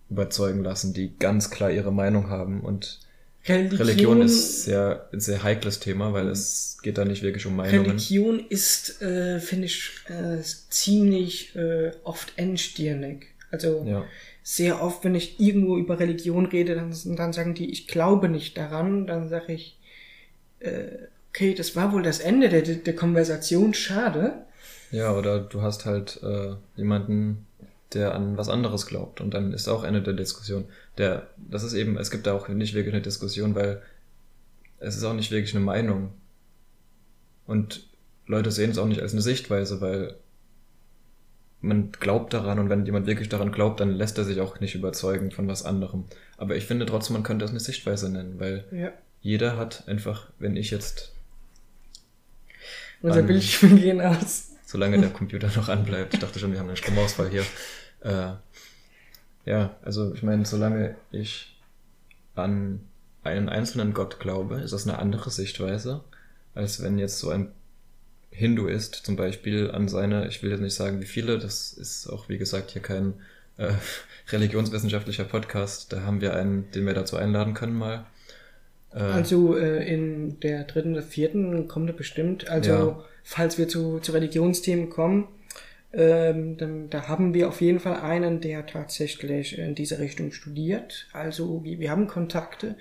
überzeugen 0.10 0.63
lassen, 0.63 0.93
die 0.93 1.17
ganz 1.17 1.50
klar 1.50 1.72
ihre 1.72 1.93
Meinung 1.93 2.30
haben 2.30 2.62
und 2.62 3.00
Religion, 3.48 3.78
Religion 3.80 4.22
ist 4.22 4.63
sehr 4.63 5.08
sehr 5.13 5.43
heikles 5.43 5.80
Thema, 5.80 6.12
weil 6.12 6.28
es 6.28 6.78
geht 6.84 6.98
da 6.98 7.06
nicht 7.06 7.24
wirklich 7.24 7.45
um 7.45 7.56
Meinungen. 7.56 7.86
Religion 7.86 8.45
ist, 8.50 9.02
äh, 9.02 9.39
finde 9.39 9.65
ich, 9.65 9.91
äh, 10.10 10.41
ziemlich 10.69 11.56
äh, 11.56 11.91
oft 12.04 12.34
engstirnig. 12.36 13.28
Also 13.50 13.86
ja 13.88 14.06
sehr 14.50 14.82
oft, 14.82 15.04
wenn 15.04 15.14
ich 15.14 15.40
irgendwo 15.40 15.78
über 15.78 16.00
Religion 16.00 16.48
rede, 16.48 16.74
dann, 16.74 16.92
dann 17.16 17.34
sagen 17.34 17.54
die, 17.54 17.70
ich 17.70 17.88
glaube 17.88 18.30
nicht 18.30 18.58
daran. 18.58 19.06
Dann 19.06 19.30
sage 19.30 19.54
ich, 19.54 19.78
äh, 20.60 20.88
okay, 21.30 21.54
das 21.54 21.76
war 21.76 21.94
wohl 21.94 22.02
das 22.02 22.20
Ende 22.20 22.50
der, 22.50 22.64
der 22.64 22.96
Konversation, 22.96 23.76
schade. 23.76 24.48
Ja, 24.90 25.16
oder 25.16 25.40
du 25.40 25.62
hast 25.62 25.86
halt 25.86 26.20
äh, 26.24 26.56
jemanden, 26.76 27.46
der 27.94 28.16
an 28.16 28.38
was 28.38 28.50
anderes 28.50 28.88
glaubt 28.88 29.22
und 29.22 29.36
dann 29.36 29.54
ist 29.54 29.68
auch 29.68 29.84
Ende 29.84 30.02
der 30.02 30.14
Diskussion. 30.16 30.66
Der, 30.98 31.28
das 31.38 31.62
ist 31.62 31.74
eben, 31.74 31.96
es 31.98 32.10
gibt 32.10 32.26
da 32.26 32.34
auch 32.34 32.48
nicht 32.48 32.74
wirklich 32.74 32.96
eine 32.96 33.04
Diskussion, 33.04 33.54
weil 33.54 33.84
es 34.80 34.98
ist 34.98 35.04
auch 35.04 35.14
nicht 35.14 35.30
wirklich 35.30 35.54
eine 35.54 35.64
Meinung. 35.64 36.12
Und 37.46 37.88
Leute 38.26 38.50
sehen 38.50 38.72
es 38.72 38.80
auch 38.80 38.88
nicht 38.88 39.02
als 39.04 39.14
eine 39.14 39.22
Sichtweise, 39.22 39.80
weil 39.80 40.16
man 41.62 41.91
glaubt 41.91 42.34
daran 42.34 42.60
und 42.60 42.69
wenn 42.69 42.86
jemand 42.86 43.06
wirklich 43.08 43.28
daran 43.30 43.52
glaubt, 43.52 43.80
dann 43.80 43.91
lässt 43.91 44.17
er 44.17 44.24
sich 44.24 44.39
auch 44.39 44.60
nicht 44.60 44.76
überzeugen 44.76 45.32
von 45.32 45.48
was 45.48 45.63
anderem. 45.63 46.06
Aber 46.38 46.56
ich 46.56 46.65
finde 46.65 46.86
trotzdem, 46.86 47.15
man 47.15 47.24
könnte 47.24 47.43
das 47.43 47.52
eine 47.52 47.60
Sichtweise 47.60 48.10
nennen, 48.10 48.39
weil 48.39 48.63
Ja. 48.72 48.91
jeder 49.22 49.58
hat 49.58 49.88
einfach, 49.88 50.28
wenn 50.39 50.56
ich 50.56 50.72
jetzt, 50.72 51.13
Unser 53.02 53.24
Bildschirm 53.24 53.76
gehen 53.80 54.02
aus. 54.02 54.52
solange 54.65 55.00
der 55.00 55.10
Computer 55.10 55.50
noch 55.56 55.69
anbleibt, 55.69 56.13
ich 56.13 56.19
dachte 56.19 56.39
schon, 56.39 56.52
wir 56.52 56.60
haben 56.60 56.67
einen 56.67 56.78
Stromausfall 56.78 57.30
hier. 57.30 57.45
Äh, 58.02 58.34
ja, 59.45 59.76
also 59.84 60.13
ich 60.13 60.24
meine, 60.24 60.45
solange 60.45 60.95
ich 61.12 61.58
an 62.36 62.82
einen 63.24 63.50
einzelnen 63.50 63.93
Gott 63.93 64.19
glaube, 64.19 64.56
ist 64.62 64.72
das 64.72 64.88
eine 64.88 65.00
andere 65.00 65.30
Sichtweise, 65.30 66.02
als 66.56 66.82
wenn 66.82 66.98
jetzt 67.00 67.19
so 67.19 67.30
ein 67.30 67.52
Hinduist 68.32 68.96
zum 68.96 69.15
Beispiel 69.15 69.72
an 69.72 69.88
seine, 69.88 70.28
ich 70.28 70.42
will 70.44 70.52
jetzt 70.52 70.62
nicht 70.62 70.76
sagen 70.76 71.02
wie 71.02 71.06
viele, 71.06 71.39
das 71.39 71.74
ist 71.74 72.08
auch 72.08 72.30
wie 72.30 72.38
gesagt 72.38 72.72
hier 72.72 72.82
kein 72.82 73.13
äh, 73.58 73.74
religionswissenschaftlicher 74.32 75.26
Podcast, 75.26 75.92
da 75.92 76.02
haben 76.02 76.22
wir 76.22 76.36
einen, 76.36 76.70
den 76.72 76.86
wir 76.86 76.94
dazu 76.94 77.18
einladen 77.18 77.54
können 77.54 77.74
mal. 77.74 78.06
Äh, 78.94 79.00
Also 79.00 79.58
äh, 79.58 79.84
in 79.92 80.39
der 80.39 80.63
dritten 80.63 80.94
oder 80.94 81.04
vierten 81.04 81.68
kommt 81.68 81.89
er 81.89 81.96
bestimmt. 81.96 82.48
Also 82.50 82.70
Ja. 82.72 83.06
falls 83.24 83.58
wir 83.58 83.68
zu, 83.68 84.00
zu 84.00 84.12
Religionsthemen 84.12 84.89
kommen, 84.89 85.28
ähm, 85.92 86.56
dann 86.58 86.89
da 86.92 87.08
haben 87.08 87.34
wir 87.34 87.48
auf 87.50 87.62
jeden 87.62 87.80
Fall 87.80 88.00
einen, 88.02 88.42
der 88.42 88.65
tatsächlich 88.68 89.58
in 89.58 89.74
diese 89.74 89.98
Richtung 90.00 90.32
studiert. 90.32 91.08
Also 91.13 91.63
wir, 91.63 91.80
wir 91.80 91.89
haben 91.89 92.06
Kontakte. 92.08 92.76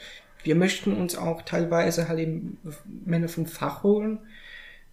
Wir 0.44 0.54
möchten 0.54 0.92
uns 0.92 1.16
auch 1.16 1.42
teilweise 1.42 2.08
halt 2.08 2.20
eben 2.20 2.58
Männer 3.06 3.28
vom 3.28 3.46
Fach 3.46 3.82
holen, 3.82 4.18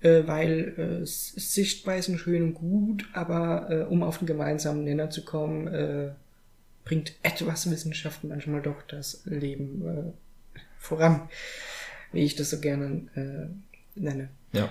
äh, 0.06 0.28
weil 0.28 1.02
äh, 1.02 1.06
Sichtweisen 1.06 2.20
schön 2.20 2.44
und 2.44 2.54
gut, 2.54 3.10
aber 3.14 3.68
äh, 3.70 3.82
um 3.84 4.04
auf 4.04 4.20
einen 4.20 4.28
gemeinsamen 4.28 4.84
Nenner 4.84 5.10
zu 5.10 5.26
kommen, 5.26 5.68
äh, 5.68 6.12
bringt 6.84 7.14
etwas 7.24 7.70
Wissenschaft 7.72 8.24
manchmal 8.24 8.62
doch 8.62 8.84
das 8.84 9.24
Leben 9.26 9.88
äh, 9.88 10.60
voran, 10.78 11.28
wie 12.12 12.24
ich 12.24 12.36
das 12.36 12.52
so 12.52 12.60
gerne 12.60 13.08
äh, 13.16 14.00
nenne. 14.00 14.30
ja, 14.54 14.70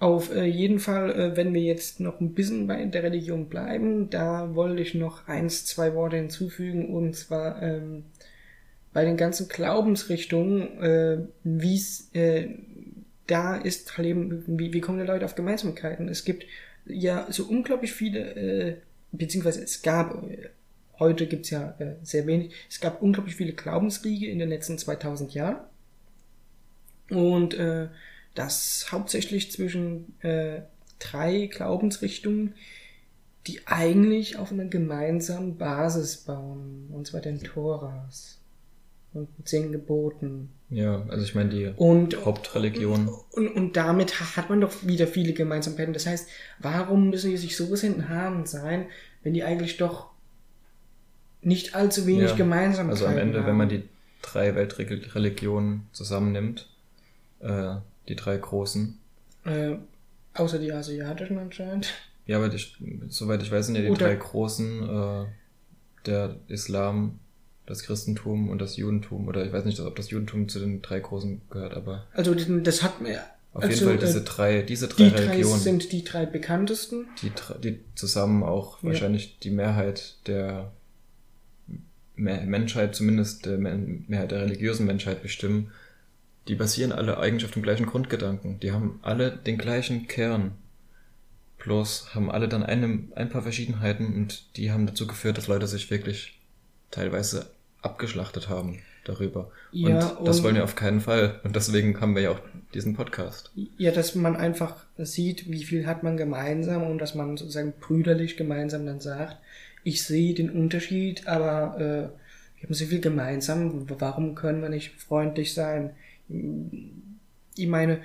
Auf 0.00 0.34
äh, 0.34 0.44
jeden 0.44 0.80
Fall, 0.80 1.10
äh, 1.12 1.36
wenn 1.36 1.54
wir 1.54 1.62
jetzt 1.62 2.00
noch 2.00 2.20
ein 2.20 2.34
bisschen 2.34 2.66
bei 2.66 2.84
der 2.84 3.04
Religion 3.04 3.48
bleiben, 3.48 4.10
da 4.10 4.56
wollte 4.56 4.82
ich 4.82 4.94
noch 4.94 5.28
eins, 5.28 5.66
zwei 5.66 5.94
Worte 5.94 6.16
hinzufügen, 6.16 6.92
und 6.92 7.14
zwar 7.14 7.62
ähm, 7.62 8.06
bei 8.92 9.04
den 9.04 9.16
ganzen 9.16 9.48
Glaubensrichtungen, 9.48 10.82
äh, 10.82 11.18
wie 11.44 11.76
es 11.76 12.10
äh, 12.14 12.48
da 13.26 13.56
ist 13.56 13.96
halt 13.96 14.06
eben, 14.06 14.44
wie, 14.58 14.72
wie 14.72 14.80
kommen 14.80 14.98
die 14.98 15.06
Leute 15.06 15.24
auf 15.24 15.34
Gemeinsamkeiten? 15.34 16.08
Es 16.08 16.24
gibt 16.24 16.46
ja 16.84 17.26
so 17.30 17.44
unglaublich 17.44 17.92
viele, 17.92 18.20
äh, 18.36 18.76
beziehungsweise 19.12 19.62
es 19.62 19.82
gab, 19.82 20.30
äh, 20.30 20.50
heute 20.98 21.26
gibt's 21.26 21.50
ja 21.50 21.74
äh, 21.78 21.96
sehr 22.02 22.26
wenig, 22.26 22.52
es 22.70 22.80
gab 22.80 23.02
unglaublich 23.02 23.36
viele 23.36 23.52
Glaubensriege 23.52 24.30
in 24.30 24.38
den 24.38 24.48
letzten 24.48 24.78
2000 24.78 25.34
Jahren. 25.34 25.58
Und 27.10 27.54
äh, 27.54 27.88
das 28.34 28.88
hauptsächlich 28.90 29.50
zwischen 29.52 30.20
äh, 30.20 30.62
drei 30.98 31.46
Glaubensrichtungen, 31.46 32.54
die 33.46 33.66
eigentlich 33.66 34.38
auf 34.38 34.52
einer 34.52 34.64
gemeinsamen 34.64 35.56
Basis 35.56 36.16
bauen, 36.18 36.88
und 36.92 37.06
zwar 37.06 37.20
den 37.20 37.40
Toras 37.40 38.40
und 39.12 39.28
den 39.38 39.46
zehn 39.46 39.72
Geboten. 39.72 40.50
Ja, 40.70 41.04
also 41.08 41.24
ich 41.24 41.34
meine 41.34 41.50
die 41.50 41.72
Und 41.76 42.24
Hauptreligion. 42.24 43.08
und, 43.32 43.48
und 43.48 43.76
damit 43.76 44.18
ha- 44.20 44.36
hat 44.36 44.50
man 44.50 44.60
doch 44.60 44.72
wieder 44.84 45.06
viele 45.06 45.32
Gemeinsamkeiten. 45.32 45.94
Das 45.94 46.06
heißt, 46.06 46.28
warum 46.58 47.10
müssen 47.10 47.30
die 47.30 47.36
sich 47.36 47.56
so 47.56 47.68
bis 47.68 47.82
in 47.84 47.94
den 47.94 48.08
Haaren 48.08 48.46
sein, 48.46 48.86
wenn 49.22 49.32
die 49.34 49.44
eigentlich 49.44 49.76
doch 49.76 50.08
nicht 51.42 51.74
allzu 51.74 52.06
wenig 52.06 52.30
Ja, 52.30 52.36
Gemeinsamkeiten 52.36 52.90
Also 52.90 53.06
am 53.06 53.18
Ende, 53.18 53.38
haben? 53.40 53.46
wenn 53.46 53.56
man 53.56 53.68
die 53.68 53.82
drei 54.22 54.54
Weltreligionen 54.56 55.86
zusammennimmt, 55.92 56.68
äh, 57.40 57.76
die 58.08 58.16
drei 58.16 58.36
großen, 58.36 58.98
Äh, 59.44 59.76
außer 60.34 60.58
die 60.58 60.72
asiatischen 60.72 61.38
anscheinend. 61.38 61.92
ja, 62.26 62.38
aber 62.38 62.52
ich, 62.52 62.76
soweit 63.08 63.42
ich 63.42 63.52
weiß, 63.52 63.66
sind 63.66 63.76
ja 63.76 63.82
die 63.82 63.90
Oder- 63.90 64.06
drei 64.06 64.16
großen, 64.16 64.82
äh, 64.88 65.24
der 66.06 66.36
Islam, 66.48 67.18
das 67.66 67.82
Christentum 67.82 68.48
und 68.48 68.60
das 68.60 68.76
Judentum, 68.76 69.28
oder 69.28 69.44
ich 69.44 69.52
weiß 69.52 69.64
nicht, 69.64 69.80
ob 69.80 69.96
das 69.96 70.10
Judentum 70.10 70.48
zu 70.48 70.60
den 70.60 70.82
drei 70.82 71.00
großen 71.00 71.42
gehört, 71.50 71.74
aber 71.74 72.06
Also 72.14 72.34
das 72.34 72.82
hat 72.82 73.00
mir. 73.00 73.20
auf 73.52 73.62
also, 73.64 73.74
jeden 73.74 73.98
Fall 73.98 74.06
diese 74.06 74.20
äh, 74.20 74.24
drei, 74.24 74.62
diese 74.62 74.88
drei 74.88 75.04
die 75.04 75.10
drei 75.10 75.26
Religionen, 75.26 75.60
sind 75.60 75.92
die 75.92 76.04
drei 76.04 76.26
bekanntesten. 76.26 77.06
die, 77.22 77.32
die 77.62 77.80
zusammen 77.94 78.42
auch 78.42 78.82
Ja. 78.82 78.90
wahrscheinlich 78.90 79.38
die 79.40 79.50
Mehrheit 79.50 80.14
der 80.26 80.72
Me- 82.14 82.44
Menschheit, 82.46 82.94
zumindest 82.94 83.44
der 83.46 83.58
Mehrheit 83.58 84.30
der 84.30 84.42
religiösen 84.42 84.86
Menschheit 84.86 85.22
bestimmen, 85.22 85.70
die 86.48 86.54
basieren 86.54 86.92
alle 86.92 87.18
eigentlich 87.18 87.44
auf 87.44 87.50
dem 87.50 87.62
gleichen 87.62 87.86
Grundgedanken. 87.86 88.60
Die 88.60 88.70
haben 88.72 89.00
alle 89.02 89.32
den 89.32 89.58
gleichen 89.58 90.06
Kern. 90.06 90.52
Bloß 91.58 92.14
haben 92.14 92.30
alle 92.30 92.46
dann 92.48 92.62
eine, 92.62 93.00
ein 93.16 93.28
paar 93.28 93.42
Verschiedenheiten 93.42 94.14
und 94.14 94.56
die 94.56 94.70
haben 94.70 94.86
dazu 94.86 95.06
geführt, 95.08 95.36
dass 95.36 95.48
Leute 95.48 95.66
sich 95.66 95.90
wirklich 95.90 96.38
teilweise 96.92 97.50
abgeschlachtet 97.82 98.48
haben 98.48 98.80
darüber. 99.04 99.50
Ja, 99.72 100.08
und 100.08 100.26
das 100.26 100.38
und- 100.38 100.44
wollen 100.44 100.56
wir 100.56 100.64
auf 100.64 100.74
keinen 100.74 101.00
Fall. 101.00 101.40
Und 101.44 101.56
deswegen 101.56 102.00
haben 102.00 102.14
wir 102.14 102.22
ja 102.22 102.30
auch 102.30 102.40
diesen 102.74 102.94
Podcast. 102.94 103.52
Ja, 103.78 103.92
dass 103.92 104.14
man 104.14 104.36
einfach 104.36 104.84
sieht, 104.98 105.50
wie 105.50 105.64
viel 105.64 105.86
hat 105.86 106.02
man 106.02 106.16
gemeinsam 106.16 106.82
und 106.82 106.98
dass 106.98 107.14
man 107.14 107.36
sozusagen 107.36 107.74
brüderlich 107.80 108.36
gemeinsam 108.36 108.86
dann 108.86 109.00
sagt, 109.00 109.36
ich 109.84 110.02
sehe 110.02 110.34
den 110.34 110.50
Unterschied, 110.50 111.28
aber 111.28 111.76
äh, 111.78 112.60
wir 112.60 112.64
haben 112.68 112.74
so 112.74 112.86
viel 112.86 113.00
gemeinsam, 113.00 113.86
warum 114.00 114.34
können 114.34 114.60
wir 114.62 114.68
nicht 114.68 115.00
freundlich 115.00 115.54
sein? 115.54 115.90
Ich 117.56 117.68
meine, 117.68 118.00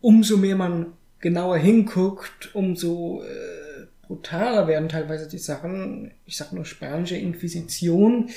umso 0.00 0.36
mehr 0.36 0.54
man 0.54 0.92
genauer 1.18 1.56
hinguckt, 1.56 2.54
umso 2.54 3.22
äh, 3.22 3.86
brutaler 4.06 4.68
werden 4.68 4.88
teilweise 4.88 5.28
die 5.28 5.38
Sachen. 5.38 6.12
Ich 6.26 6.36
sag 6.36 6.52
nur 6.52 6.64
spanische 6.64 7.16
Inquisition. 7.16 8.28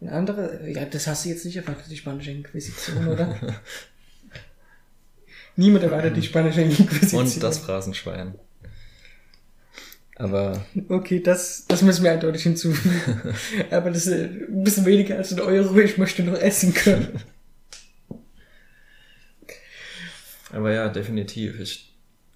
Eine 0.00 0.12
andere, 0.12 0.70
ja, 0.70 0.84
das 0.84 1.06
hast 1.06 1.24
du 1.24 1.28
jetzt 1.30 1.44
nicht 1.44 1.56
erwartet, 1.56 1.90
die 1.90 1.96
spanische 1.96 2.30
Inquisition, 2.30 3.08
oder? 3.08 3.36
Niemand 5.56 5.84
erwartet 5.84 6.16
die 6.16 6.22
spanische 6.22 6.62
Inquisition. 6.62 7.24
Und 7.24 7.42
das 7.42 7.58
Phrasenschwein. 7.58 8.34
Aber 10.14 10.64
Okay, 10.88 11.20
das, 11.20 11.64
das 11.68 11.82
müssen 11.82 12.04
wir 12.04 12.12
eindeutig 12.12 12.42
hinzufügen. 12.42 13.34
Aber 13.70 13.90
das 13.90 14.06
ist 14.06 14.12
äh, 14.12 14.24
ein 14.24 14.64
bisschen 14.64 14.84
weniger 14.84 15.16
als 15.16 15.32
ein 15.32 15.40
Euro. 15.40 15.78
Ich 15.78 15.98
möchte 15.98 16.22
noch 16.22 16.38
essen 16.38 16.74
können. 16.74 17.20
Aber 20.52 20.72
ja, 20.72 20.88
definitiv. 20.88 21.60
Ich 21.60 21.94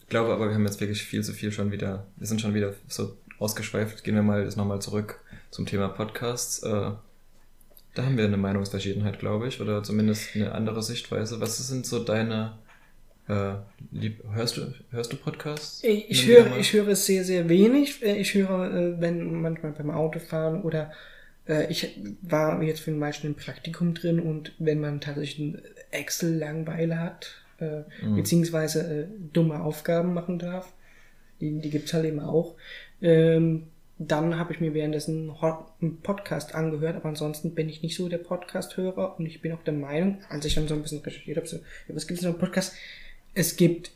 glaube 0.09 0.33
aber, 0.35 0.49
wir 0.49 0.55
haben 0.55 0.67
jetzt 0.67 0.81
wirklich 0.81 1.03
viel 1.03 1.25
zu 1.25 1.33
viel 1.33 1.51
schon 1.51 1.73
wieder, 1.73 2.07
wir 2.17 2.27
sind 2.27 2.43
schon 2.43 2.53
wieder 2.53 2.75
so 2.87 3.17
ausgeschweift. 3.39 4.05
Gehen 4.05 4.15
wir 4.15 4.23
mal 4.23 4.45
jetzt 4.45 4.59
nochmal 4.59 4.83
zurück 4.83 5.21
zum 5.51 5.65
Thema 5.65 5.89
Podcasts. 5.89 6.63
Da 7.95 8.05
haben 8.05 8.17
wir 8.17 8.25
eine 8.25 8.37
Meinungsverschiedenheit, 8.39 9.19
glaube 9.19 9.49
ich, 9.49 9.61
oder 9.61 9.83
zumindest 9.83 10.35
eine 10.35 10.53
andere 10.53 10.83
Sichtweise. 10.83 11.41
Was 11.41 11.59
sind 11.69 11.85
so 11.85 12.03
deine, 12.03 12.59
äh, 13.29 13.55
lieb, 13.91 14.23
hörst 14.33 14.57
du, 14.57 14.73
hörst 14.91 15.13
du 15.13 15.17
Podcasts? 15.17 15.83
Ich, 15.85 16.27
höre, 16.27 16.57
ich 16.57 16.73
höre 16.73 16.97
sehr, 16.97 17.25
sehr 17.25 17.49
wenig. 17.49 18.03
Äh, 18.03 18.17
Ich 18.19 18.35
höre, 18.35 18.73
äh, 18.75 19.01
wenn 19.01 19.43
manchmal 19.43 19.73
beim 19.73 19.91
Autofahren 19.91 20.63
oder 20.63 20.91
äh, 21.47 21.71
ich 21.71 21.99
war 22.23 22.63
jetzt 22.63 22.81
für 22.81 22.91
den 22.93 22.99
meisten 22.99 23.27
im 23.27 23.35
Praktikum 23.35 23.93
drin 23.95 24.21
und 24.21 24.53
wenn 24.59 24.81
man 24.81 25.01
tatsächlich 25.03 25.39
ein 25.39 25.63
Excel-Langweile 25.91 26.99
hat, 26.99 27.35
äh, 27.59 27.83
Mhm. 28.03 28.17
beziehungsweise 28.17 28.81
äh, 29.03 29.07
dumme 29.35 29.61
Aufgaben 29.63 30.15
machen 30.15 30.39
darf, 30.39 30.73
die, 31.41 31.61
die 31.61 31.71
gibt's 31.71 31.93
halt 31.93 32.07
eben 32.07 32.21
auch, 32.21 32.55
ähm, 33.03 33.65
dann 34.09 34.39
habe 34.39 34.53
ich 34.53 34.61
mir 34.61 34.75
währenddessen 34.75 35.31
einen 35.81 36.01
Podcast 36.03 36.55
angehört, 36.55 36.97
aber 36.97 37.09
ansonsten 37.09 37.55
bin 37.55 37.69
ich 37.69 37.83
nicht 37.83 37.97
so 37.97 38.09
der 38.09 38.19
Podcast-Hörer 38.19 39.19
und 39.19 39.27
ich 39.27 39.43
bin 39.43 39.53
auch 39.53 39.63
der 39.65 39.75
Meinung, 39.75 40.19
als 40.29 40.45
ich 40.45 40.55
dann 40.55 40.69
so 40.69 40.75
ein 40.75 40.83
bisschen 40.83 41.01
recherchiert 41.01 41.37
habe, 41.37 41.47
so, 41.47 41.57
ja, 41.57 41.95
was 41.95 42.07
gibt 42.07 42.21
es 42.21 42.27
noch 42.27 42.39
Podcast? 42.39 42.75
Es 43.35 43.57
gibt 43.57 43.93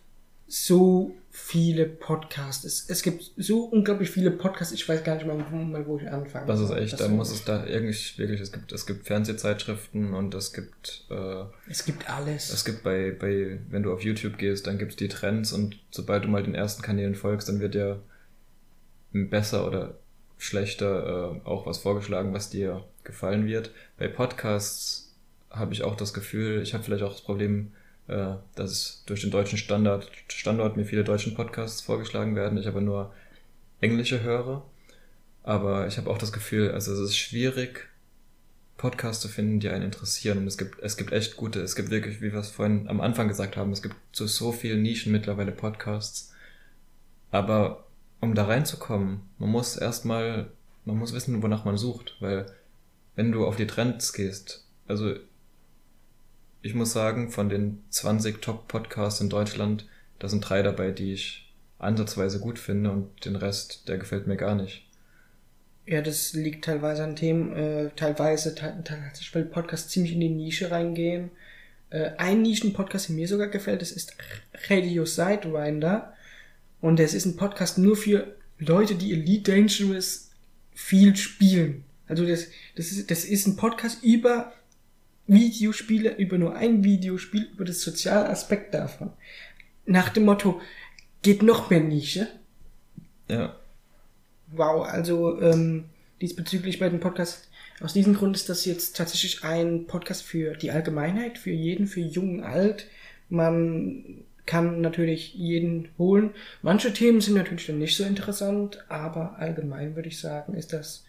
so 0.49 1.15
viele 1.31 1.87
Podcasts. 1.87 2.65
Es, 2.65 2.89
es 2.89 3.03
gibt 3.03 3.33
so 3.37 3.65
unglaublich 3.65 4.11
viele 4.11 4.31
Podcasts, 4.31 4.73
ich 4.73 4.89
weiß 4.89 5.03
gar 5.03 5.17
nicht 5.17 5.27
mal, 5.27 5.45
wo, 5.51 5.87
wo 5.87 5.99
ich 5.99 6.09
anfange. 6.09 6.47
Das 6.47 6.61
ist 6.61 6.71
echt, 6.71 6.93
das 6.95 7.01
da 7.01 7.09
muss 7.09 7.33
es 7.33 7.45
da 7.45 7.67
irgendwie 7.67 7.97
wirklich, 8.17 8.41
es 8.41 8.53
gibt, 8.53 8.73
es 8.73 8.87
gibt 8.87 9.07
Fernsehzeitschriften 9.07 10.15
und 10.15 10.35
es 10.35 10.53
gibt, 10.53 11.05
äh, 11.11 11.45
es 11.69 11.85
gibt 11.85 12.09
alles. 12.09 12.53
Es 12.53 12.65
gibt 12.65 12.83
bei, 12.85 13.11
bei, 13.11 13.59
wenn 13.69 13.83
du 13.83 13.93
auf 13.93 14.03
YouTube 14.03 14.39
gehst, 14.39 14.67
dann 14.67 14.79
gibt's 14.79 14.97
die 14.97 15.09
Trends 15.09 15.53
und 15.53 15.79
sobald 15.91 16.25
du 16.25 16.29
mal 16.29 16.43
den 16.43 16.55
ersten 16.55 16.83
Kanälen 16.83 17.15
folgst, 17.15 17.49
dann 17.49 17.61
wird 17.61 17.75
dir 17.75 18.03
besser 19.25 19.67
oder 19.67 19.95
schlechter 20.39 21.41
äh, 21.45 21.49
auch 21.49 21.67
was 21.67 21.79
vorgeschlagen, 21.79 22.33
was 22.33 22.51
dir 22.51 22.85
gefallen 23.05 23.47
wird. 23.47 23.71
Bei 23.99 24.09
Podcasts 24.09 25.15
habe 25.51 25.73
ich 25.73 25.83
auch 25.83 25.97
das 25.97 26.13
Gefühl, 26.13 26.63
ich 26.63 26.75
habe 26.75 26.85
vielleicht 26.85 27.03
auch 27.03 27.13
das 27.13 27.23
Problem, 27.23 27.73
äh, 28.09 28.35
dass 28.55 29.03
durch 29.07 29.23
den 29.23 29.31
deutschen 29.31 29.59
Standard, 29.59 30.11
Standort 30.29 30.77
mir 30.77 30.85
viele 30.85 31.05
deutschen 31.05 31.35
Podcasts 31.35 31.81
vorgeschlagen 31.81 32.37
werden. 32.37 32.59
Ich 32.59 32.69
aber 32.69 32.81
nur 32.81 33.13
englische 33.81 34.23
höre. 34.23 34.65
Aber 35.43 35.87
ich 35.87 35.97
habe 35.97 36.11
auch 36.11 36.19
das 36.19 36.33
Gefühl, 36.33 36.73
also 36.73 36.93
es 36.93 36.99
ist 36.99 37.17
schwierig, 37.17 37.89
Podcasts 38.77 39.23
zu 39.23 39.29
finden, 39.29 39.61
die 39.61 39.69
einen 39.69 39.85
interessieren. 39.85 40.39
Und 40.39 40.47
es 40.47 40.59
gibt, 40.59 40.81
es 40.83 40.97
gibt 40.97 41.13
echt 41.13 41.37
gute, 41.37 41.61
es 41.61 41.77
gibt 41.77 41.91
wirklich, 41.91 42.21
wie 42.21 42.33
wir 42.33 42.41
es 42.41 42.51
vorhin 42.51 42.89
am 42.89 43.01
Anfang 43.01 43.29
gesagt 43.29 43.57
haben, 43.57 43.73
es 43.73 43.83
gibt 43.83 43.97
zu 44.13 44.27
so 44.27 44.53
vielen 44.53 44.83
Nischen 44.83 45.13
mittlerweile 45.13 45.53
Podcasts. 45.53 46.33
Aber 47.31 47.86
um 48.21 48.35
da 48.35 48.47
reinzukommen, 48.47 49.21
man 49.39 49.51
muss 49.51 49.77
erstmal, 49.77 50.51
man 50.85 50.97
muss 50.97 51.13
wissen, 51.13 51.43
wonach 51.43 51.65
man 51.65 51.77
sucht, 51.77 52.17
weil 52.21 52.47
wenn 53.15 53.33
du 53.33 53.47
auf 53.47 53.57
die 53.57 53.67
Trends 53.67 54.13
gehst, 54.13 54.67
also 54.87 55.15
ich 56.63 56.75
muss 56.75 56.93
sagen, 56.93 57.31
von 57.31 57.49
den 57.49 57.83
20 57.91 58.43
Top-Podcasts 58.43 59.21
in 59.21 59.31
Deutschland, 59.31 59.87
da 60.19 60.29
sind 60.29 60.41
drei 60.41 60.63
dabei, 60.63 60.91
die 60.91 61.13
ich 61.13 61.53
ansatzweise 61.79 62.41
gut 62.41 62.59
finde 62.59 62.91
und 62.91 63.25
den 63.25 63.37
Rest, 63.37 63.89
der 63.89 63.99
gefällt 63.99 64.27
mir 64.27 64.37
gar 64.37 64.55
nicht. 64.55 64.87
Ja, 65.87 66.03
das 66.03 66.33
liegt 66.33 66.65
teilweise 66.65 67.05
an 67.05 67.15
Themen, 67.15 67.53
äh, 67.53 67.91
teilweise, 67.95 68.55
tatsächlich, 68.57 69.35
weil 69.35 69.45
Podcasts 69.45 69.91
ziemlich 69.91 70.15
in 70.15 70.21
die 70.21 70.29
Nische 70.29 70.71
reingehen. 70.73 71.31
Äh, 71.91 72.11
ein 72.19 72.43
Nischen-Podcast, 72.43 73.09
der 73.09 73.15
mir 73.15 73.29
sogar 73.29 73.47
gefällt, 73.47 73.83
das 73.83 73.93
ist 73.93 74.17
Radio 74.69 75.05
Sidewinder. 75.07 76.16
Und 76.81 76.99
das 76.99 77.15
ist 77.15 77.25
ein 77.25 77.37
Podcast 77.37 77.79
nur 77.79 77.97
für 77.97 78.37
Leute, 78.59 78.95
die 78.95 79.13
Elite 79.13 79.53
Dangerous 79.53 80.31
viel 80.75 81.17
spielen. 81.17 81.85
Also 82.09 82.27
das, 82.27 82.47
das, 82.77 82.93
ist, 82.93 83.11
das 83.11 83.25
ist 83.25 83.47
ein 83.47 83.57
Podcast 83.57 84.03
über 84.03 84.53
Videospiele, 85.27 86.17
über 86.17 86.39
nur 86.39 86.55
ein 86.55 86.85
Videospiel, 86.85 87.49
über 87.53 87.65
das 87.65 87.81
soziale 87.81 88.29
Aspekt 88.29 88.75
davon. 88.75 89.11
Nach 89.87 90.09
dem 90.11 90.25
Motto, 90.25 90.61
geht 91.23 91.43
noch 91.43 91.71
mehr 91.71 91.81
Nische. 91.81 92.29
Ja. 93.29 93.57
Wow, 94.53 94.87
also 94.87 95.41
ähm, 95.41 95.87
diesbezüglich 96.21 96.79
bei 96.79 96.89
den 96.89 97.01
Podcasts, 97.01 97.49
aus 97.81 97.93
diesem 97.93 98.15
Grund 98.15 98.37
ist 98.37 98.49
das 98.49 98.65
jetzt 98.65 98.97
tatsächlich 98.97 99.43
ein 99.45 99.87
Podcast 99.87 100.23
für 100.23 100.57
die 100.57 100.71
Allgemeinheit, 100.71 101.37
für 101.37 101.51
jeden, 101.51 101.87
für 101.87 102.01
jung, 102.01 102.43
alt. 102.43 102.87
Man 103.29 104.25
kann 104.47 104.81
natürlich 104.81 105.35
jeden 105.35 105.89
holen. 105.99 106.31
Manche 106.63 106.93
Themen 106.93 107.21
sind 107.21 107.35
natürlich 107.35 107.67
dann 107.67 107.79
nicht 107.79 107.97
so 107.97 108.05
interessant, 108.05 108.85
aber 108.89 109.39
allgemein 109.39 109.97
würde 109.97 110.09
ich 110.09 110.21
sagen, 110.21 110.55
ist 110.55 110.73
das 110.73 111.05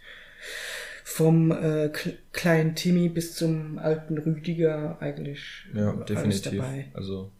vom 1.03 1.51
äh, 1.51 1.91
kleinen 2.33 2.75
Timmy 2.75 3.09
bis 3.09 3.35
zum 3.35 3.77
alten 3.77 4.17
Rüdiger 4.17 4.97
eigentlich 4.99 5.65
ja, 5.73 5.93
definitiv. 5.93 6.51
dabei. 6.51 6.87
Also 6.93 7.31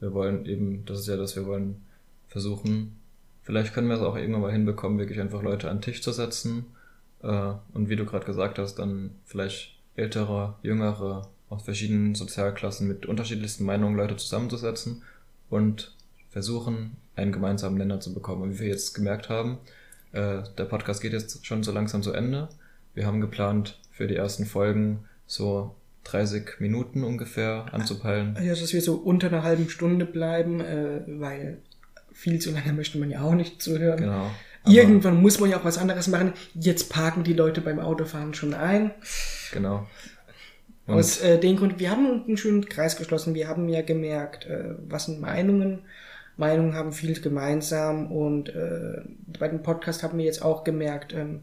wir 0.00 0.14
wollen 0.14 0.46
eben, 0.46 0.84
das 0.86 1.00
ist 1.00 1.08
ja 1.08 1.16
das, 1.16 1.36
wir 1.36 1.46
wollen 1.46 1.82
versuchen, 2.28 2.96
vielleicht 3.42 3.74
können 3.74 3.88
wir 3.88 3.96
es 3.96 4.02
auch 4.02 4.16
irgendwann 4.16 4.42
mal 4.42 4.52
hinbekommen, 4.52 4.98
wirklich 4.98 5.20
einfach 5.20 5.42
Leute 5.42 5.68
an 5.68 5.76
den 5.78 5.82
Tisch 5.82 6.02
zu 6.02 6.12
setzen 6.12 6.66
äh, 7.22 7.52
und 7.72 7.88
wie 7.88 7.96
du 7.96 8.04
gerade 8.04 8.24
gesagt 8.24 8.58
hast, 8.58 8.76
dann 8.76 9.10
vielleicht 9.24 9.76
ältere, 9.96 10.54
jüngere, 10.62 11.28
aus 11.50 11.62
verschiedenen 11.62 12.14
Sozialklassen 12.14 12.88
mit 12.88 13.06
unterschiedlichsten 13.06 13.64
Meinungen 13.64 13.96
Leute 13.96 14.16
zusammenzusetzen 14.16 15.02
und 15.54 15.94
versuchen, 16.30 16.96
einen 17.14 17.30
gemeinsamen 17.30 17.78
Nenner 17.78 18.00
zu 18.00 18.12
bekommen. 18.12 18.42
Und 18.42 18.54
wie 18.54 18.60
wir 18.60 18.68
jetzt 18.68 18.92
gemerkt 18.92 19.28
haben, 19.28 19.58
äh, 20.12 20.42
der 20.58 20.64
Podcast 20.64 21.00
geht 21.00 21.12
jetzt 21.12 21.46
schon 21.46 21.62
so 21.62 21.70
langsam 21.70 22.02
zu 22.02 22.12
Ende. 22.12 22.48
Wir 22.94 23.06
haben 23.06 23.20
geplant, 23.20 23.78
für 23.92 24.08
die 24.08 24.16
ersten 24.16 24.44
Folgen 24.44 25.04
so 25.26 25.76
30 26.04 26.58
Minuten 26.58 27.04
ungefähr 27.04 27.66
anzupeilen. 27.72 28.36
Ja, 28.42 28.54
dass 28.54 28.72
wir 28.72 28.82
so 28.82 28.96
unter 28.96 29.28
einer 29.28 29.44
halben 29.44 29.70
Stunde 29.70 30.04
bleiben, 30.04 30.60
äh, 30.60 31.02
weil 31.06 31.58
viel 32.12 32.40
zu 32.40 32.50
lange 32.50 32.72
möchte 32.72 32.98
man 32.98 33.10
ja 33.10 33.22
auch 33.22 33.34
nicht 33.34 33.62
zuhören. 33.62 34.00
Genau. 34.00 34.30
Irgendwann 34.66 35.20
muss 35.20 35.38
man 35.40 35.50
ja 35.50 35.58
auch 35.58 35.64
was 35.64 35.78
anderes 35.78 36.08
machen. 36.08 36.32
Jetzt 36.54 36.90
parken 36.90 37.22
die 37.22 37.34
Leute 37.34 37.60
beim 37.60 37.78
Autofahren 37.78 38.34
schon 38.34 38.54
ein. 38.54 38.92
Genau. 39.52 39.86
Und 40.86 40.94
Aus 40.94 41.20
äh, 41.20 41.38
dem 41.38 41.56
Grund, 41.56 41.78
wir 41.78 41.90
haben 41.90 42.24
einen 42.24 42.36
schönen 42.36 42.68
Kreis 42.68 42.96
geschlossen. 42.96 43.34
Wir 43.34 43.48
haben 43.48 43.68
ja 43.68 43.82
gemerkt, 43.82 44.46
äh, 44.46 44.74
was 44.86 45.06
sind 45.06 45.20
Meinungen. 45.20 45.80
Meinungen 46.36 46.74
haben 46.74 46.92
viel 46.92 47.18
gemeinsam 47.20 48.10
und 48.10 48.48
äh, 48.48 49.02
bei 49.38 49.48
dem 49.48 49.62
Podcast 49.62 50.02
haben 50.02 50.18
wir 50.18 50.24
jetzt 50.24 50.42
auch 50.42 50.64
gemerkt, 50.64 51.14
ähm, 51.14 51.42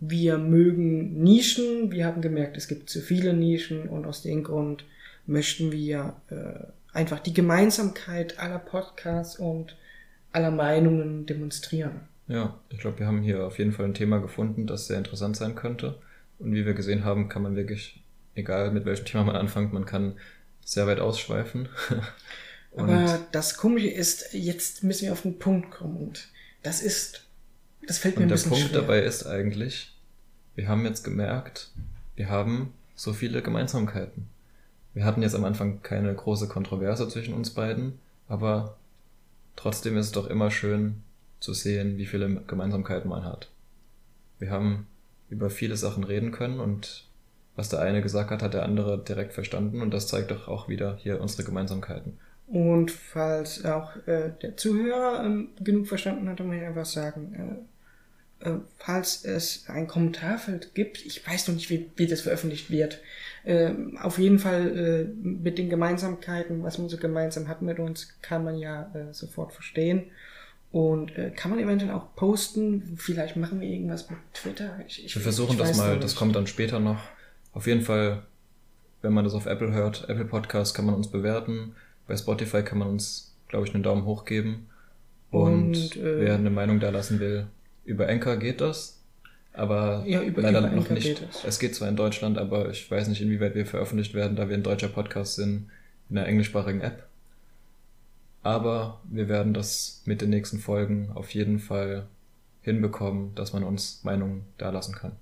wir 0.00 0.38
mögen 0.38 1.22
Nischen. 1.22 1.92
Wir 1.92 2.06
haben 2.06 2.22
gemerkt, 2.22 2.56
es 2.56 2.66
gibt 2.66 2.88
zu 2.88 3.00
viele 3.00 3.34
Nischen 3.34 3.88
und 3.88 4.06
aus 4.06 4.22
dem 4.22 4.42
Grund 4.42 4.84
möchten 5.26 5.70
wir 5.70 6.16
äh, 6.30 6.66
einfach 6.92 7.20
die 7.20 7.34
Gemeinsamkeit 7.34 8.38
aller 8.38 8.58
Podcasts 8.58 9.38
und 9.38 9.76
aller 10.32 10.50
Meinungen 10.50 11.26
demonstrieren. 11.26 12.00
Ja, 12.26 12.58
ich 12.70 12.78
glaube, 12.78 13.00
wir 13.00 13.06
haben 13.06 13.22
hier 13.22 13.46
auf 13.46 13.58
jeden 13.58 13.72
Fall 13.72 13.86
ein 13.86 13.94
Thema 13.94 14.18
gefunden, 14.18 14.66
das 14.66 14.86
sehr 14.86 14.98
interessant 14.98 15.36
sein 15.36 15.54
könnte. 15.54 15.98
Und 16.38 16.54
wie 16.54 16.64
wir 16.64 16.74
gesehen 16.74 17.04
haben, 17.04 17.28
kann 17.28 17.42
man 17.42 17.56
wirklich, 17.56 18.01
egal 18.34 18.70
mit 18.70 18.84
welchem 18.84 19.04
Thema 19.04 19.24
man 19.24 19.36
anfängt, 19.36 19.72
man 19.72 19.86
kann 19.86 20.16
sehr 20.64 20.86
weit 20.86 21.00
ausschweifen. 21.00 21.68
Aber 22.76 23.20
das 23.32 23.56
Komische 23.56 23.88
ist, 23.88 24.32
jetzt 24.32 24.82
müssen 24.82 25.04
wir 25.04 25.12
auf 25.12 25.22
den 25.22 25.38
Punkt 25.38 25.70
kommen 25.70 25.96
und 25.96 26.28
das 26.62 26.80
ist, 26.80 27.26
das 27.86 27.98
fällt 27.98 28.16
mir 28.16 28.22
ein 28.22 28.28
bisschen 28.28 28.54
schwer. 28.54 28.68
Der 28.68 28.78
Punkt 28.78 28.88
dabei 28.88 29.02
ist 29.02 29.26
eigentlich, 29.26 29.94
wir 30.54 30.68
haben 30.68 30.84
jetzt 30.84 31.02
gemerkt, 31.02 31.70
wir 32.16 32.28
haben 32.28 32.72
so 32.94 33.12
viele 33.12 33.42
Gemeinsamkeiten. 33.42 34.28
Wir 34.94 35.04
hatten 35.04 35.22
jetzt 35.22 35.34
am 35.34 35.44
Anfang 35.44 35.82
keine 35.82 36.14
große 36.14 36.48
Kontroverse 36.48 37.08
zwischen 37.08 37.34
uns 37.34 37.50
beiden, 37.50 37.98
aber 38.28 38.76
trotzdem 39.56 39.96
ist 39.96 40.06
es 40.06 40.12
doch 40.12 40.26
immer 40.26 40.50
schön 40.50 41.02
zu 41.40 41.52
sehen, 41.52 41.98
wie 41.98 42.06
viele 42.06 42.42
Gemeinsamkeiten 42.46 43.10
man 43.10 43.24
hat. 43.24 43.50
Wir 44.38 44.50
haben 44.50 44.86
über 45.28 45.50
viele 45.50 45.76
Sachen 45.76 46.04
reden 46.04 46.30
können 46.30 46.60
und 46.60 47.06
was 47.56 47.68
der 47.68 47.80
eine 47.80 48.02
gesagt 48.02 48.30
hat, 48.30 48.42
hat 48.42 48.54
der 48.54 48.64
andere 48.64 49.02
direkt 49.02 49.32
verstanden 49.32 49.82
und 49.82 49.92
das 49.92 50.08
zeigt 50.08 50.30
doch 50.30 50.48
auch 50.48 50.68
wieder 50.68 50.96
hier 50.96 51.20
unsere 51.20 51.44
Gemeinsamkeiten. 51.44 52.18
Und 52.46 52.90
falls 52.90 53.64
auch 53.64 53.96
äh, 54.06 54.30
der 54.42 54.56
Zuhörer 54.56 55.24
ähm, 55.24 55.48
genug 55.60 55.86
verstanden 55.86 56.28
hat, 56.28 56.40
dann 56.40 56.48
muss 56.48 56.56
ich 56.56 56.62
einfach 56.62 56.84
sagen, 56.84 57.64
äh, 58.42 58.48
äh, 58.48 58.58
falls 58.76 59.24
es 59.24 59.64
ein 59.68 59.86
Kommentarfeld 59.86 60.74
gibt, 60.74 61.04
ich 61.04 61.26
weiß 61.26 61.48
noch 61.48 61.54
nicht, 61.54 61.70
wie, 61.70 61.90
wie 61.96 62.06
das 62.06 62.22
veröffentlicht 62.22 62.70
wird, 62.70 63.00
äh, 63.44 63.72
auf 64.00 64.18
jeden 64.18 64.38
Fall 64.38 64.76
äh, 64.76 65.04
mit 65.26 65.58
den 65.58 65.70
Gemeinsamkeiten, 65.70 66.62
was 66.62 66.78
man 66.78 66.88
so 66.88 66.96
gemeinsam 66.96 67.48
hat 67.48 67.62
mit 67.62 67.78
uns, 67.78 68.08
kann 68.20 68.44
man 68.44 68.58
ja 68.58 68.90
äh, 68.94 69.12
sofort 69.12 69.52
verstehen. 69.52 70.10
Und 70.72 71.16
äh, 71.18 71.30
kann 71.30 71.50
man 71.50 71.60
eventuell 71.60 71.92
auch 71.92 72.14
posten, 72.16 72.96
vielleicht 72.96 73.36
machen 73.36 73.60
wir 73.60 73.68
irgendwas 73.68 74.08
mit 74.08 74.18
Twitter. 74.32 74.80
Ich, 74.88 75.04
ich, 75.04 75.14
wir 75.14 75.22
versuchen 75.22 75.52
ich 75.52 75.58
das 75.58 75.76
mal, 75.76 76.00
das 76.00 76.16
kommt 76.16 76.34
dann 76.34 76.46
später 76.46 76.80
noch. 76.80 76.98
Auf 77.52 77.66
jeden 77.66 77.82
Fall, 77.82 78.22
wenn 79.02 79.12
man 79.12 79.24
das 79.24 79.34
auf 79.34 79.46
Apple 79.46 79.72
hört, 79.72 80.08
Apple 80.08 80.24
Podcast 80.24 80.74
kann 80.74 80.86
man 80.86 80.94
uns 80.94 81.08
bewerten. 81.08 81.74
Bei 82.06 82.16
Spotify 82.16 82.62
kann 82.62 82.78
man 82.78 82.88
uns, 82.88 83.34
glaube 83.48 83.66
ich, 83.66 83.74
einen 83.74 83.82
Daumen 83.82 84.04
hoch 84.04 84.24
geben. 84.24 84.68
Und, 85.30 85.74
Und 85.74 85.96
äh, 85.96 86.20
wer 86.20 86.34
eine 86.34 86.50
Meinung 86.50 86.80
da 86.80 86.90
lassen 86.90 87.20
will, 87.20 87.46
über 87.84 88.08
Enker 88.08 88.36
geht 88.36 88.60
das, 88.60 89.02
aber 89.54 90.04
ja, 90.06 90.22
über, 90.22 90.42
leider 90.42 90.60
über 90.60 90.68
noch 90.68 90.76
Anchor 90.76 90.94
nicht. 90.94 91.06
Geht 91.06 91.28
es. 91.28 91.44
es 91.44 91.58
geht 91.58 91.74
zwar 91.74 91.88
in 91.88 91.96
Deutschland, 91.96 92.38
aber 92.38 92.70
ich 92.70 92.90
weiß 92.90 93.08
nicht, 93.08 93.20
inwieweit 93.20 93.54
wir 93.54 93.66
veröffentlicht 93.66 94.14
werden, 94.14 94.36
da 94.36 94.48
wir 94.48 94.56
ein 94.56 94.62
deutscher 94.62 94.88
Podcast 94.88 95.36
sind, 95.36 95.70
in 96.10 96.18
einer 96.18 96.26
englischsprachigen 96.26 96.80
App. 96.80 97.06
Aber 98.42 99.00
wir 99.04 99.28
werden 99.28 99.54
das 99.54 100.02
mit 100.04 100.20
den 100.20 100.30
nächsten 100.30 100.58
Folgen 100.58 101.10
auf 101.14 101.32
jeden 101.32 101.58
Fall 101.58 102.06
hinbekommen, 102.62 103.34
dass 103.34 103.52
man 103.52 103.62
uns 103.62 104.02
Meinungen 104.04 104.44
dalassen 104.58 104.94
kann. 104.94 105.12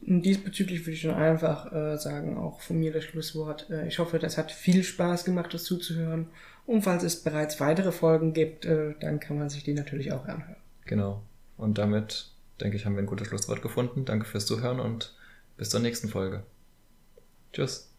Diesbezüglich 0.00 0.80
würde 0.80 0.92
ich 0.92 1.00
schon 1.00 1.14
einfach 1.14 1.72
äh, 1.72 1.96
sagen, 1.96 2.36
auch 2.36 2.60
von 2.60 2.78
mir 2.78 2.92
das 2.92 3.04
Schlusswort. 3.04 3.68
Äh, 3.70 3.88
ich 3.88 3.98
hoffe, 3.98 4.18
das 4.18 4.38
hat 4.38 4.52
viel 4.52 4.84
Spaß 4.84 5.24
gemacht, 5.24 5.52
das 5.52 5.64
zuzuhören. 5.64 6.28
Und 6.66 6.82
falls 6.82 7.02
es 7.02 7.22
bereits 7.22 7.60
weitere 7.60 7.92
Folgen 7.92 8.32
gibt, 8.32 8.64
äh, 8.64 8.94
dann 9.00 9.20
kann 9.20 9.38
man 9.38 9.50
sich 9.50 9.64
die 9.64 9.74
natürlich 9.74 10.12
auch 10.12 10.26
anhören. 10.26 10.56
Genau. 10.86 11.22
Und 11.56 11.78
damit, 11.78 12.30
denke 12.60 12.76
ich, 12.76 12.86
haben 12.86 12.94
wir 12.94 13.02
ein 13.02 13.06
gutes 13.06 13.28
Schlusswort 13.28 13.62
gefunden. 13.62 14.04
Danke 14.04 14.26
fürs 14.26 14.46
Zuhören 14.46 14.80
und 14.80 15.14
bis 15.56 15.70
zur 15.70 15.80
nächsten 15.80 16.08
Folge. 16.08 16.44
Tschüss. 17.52 17.93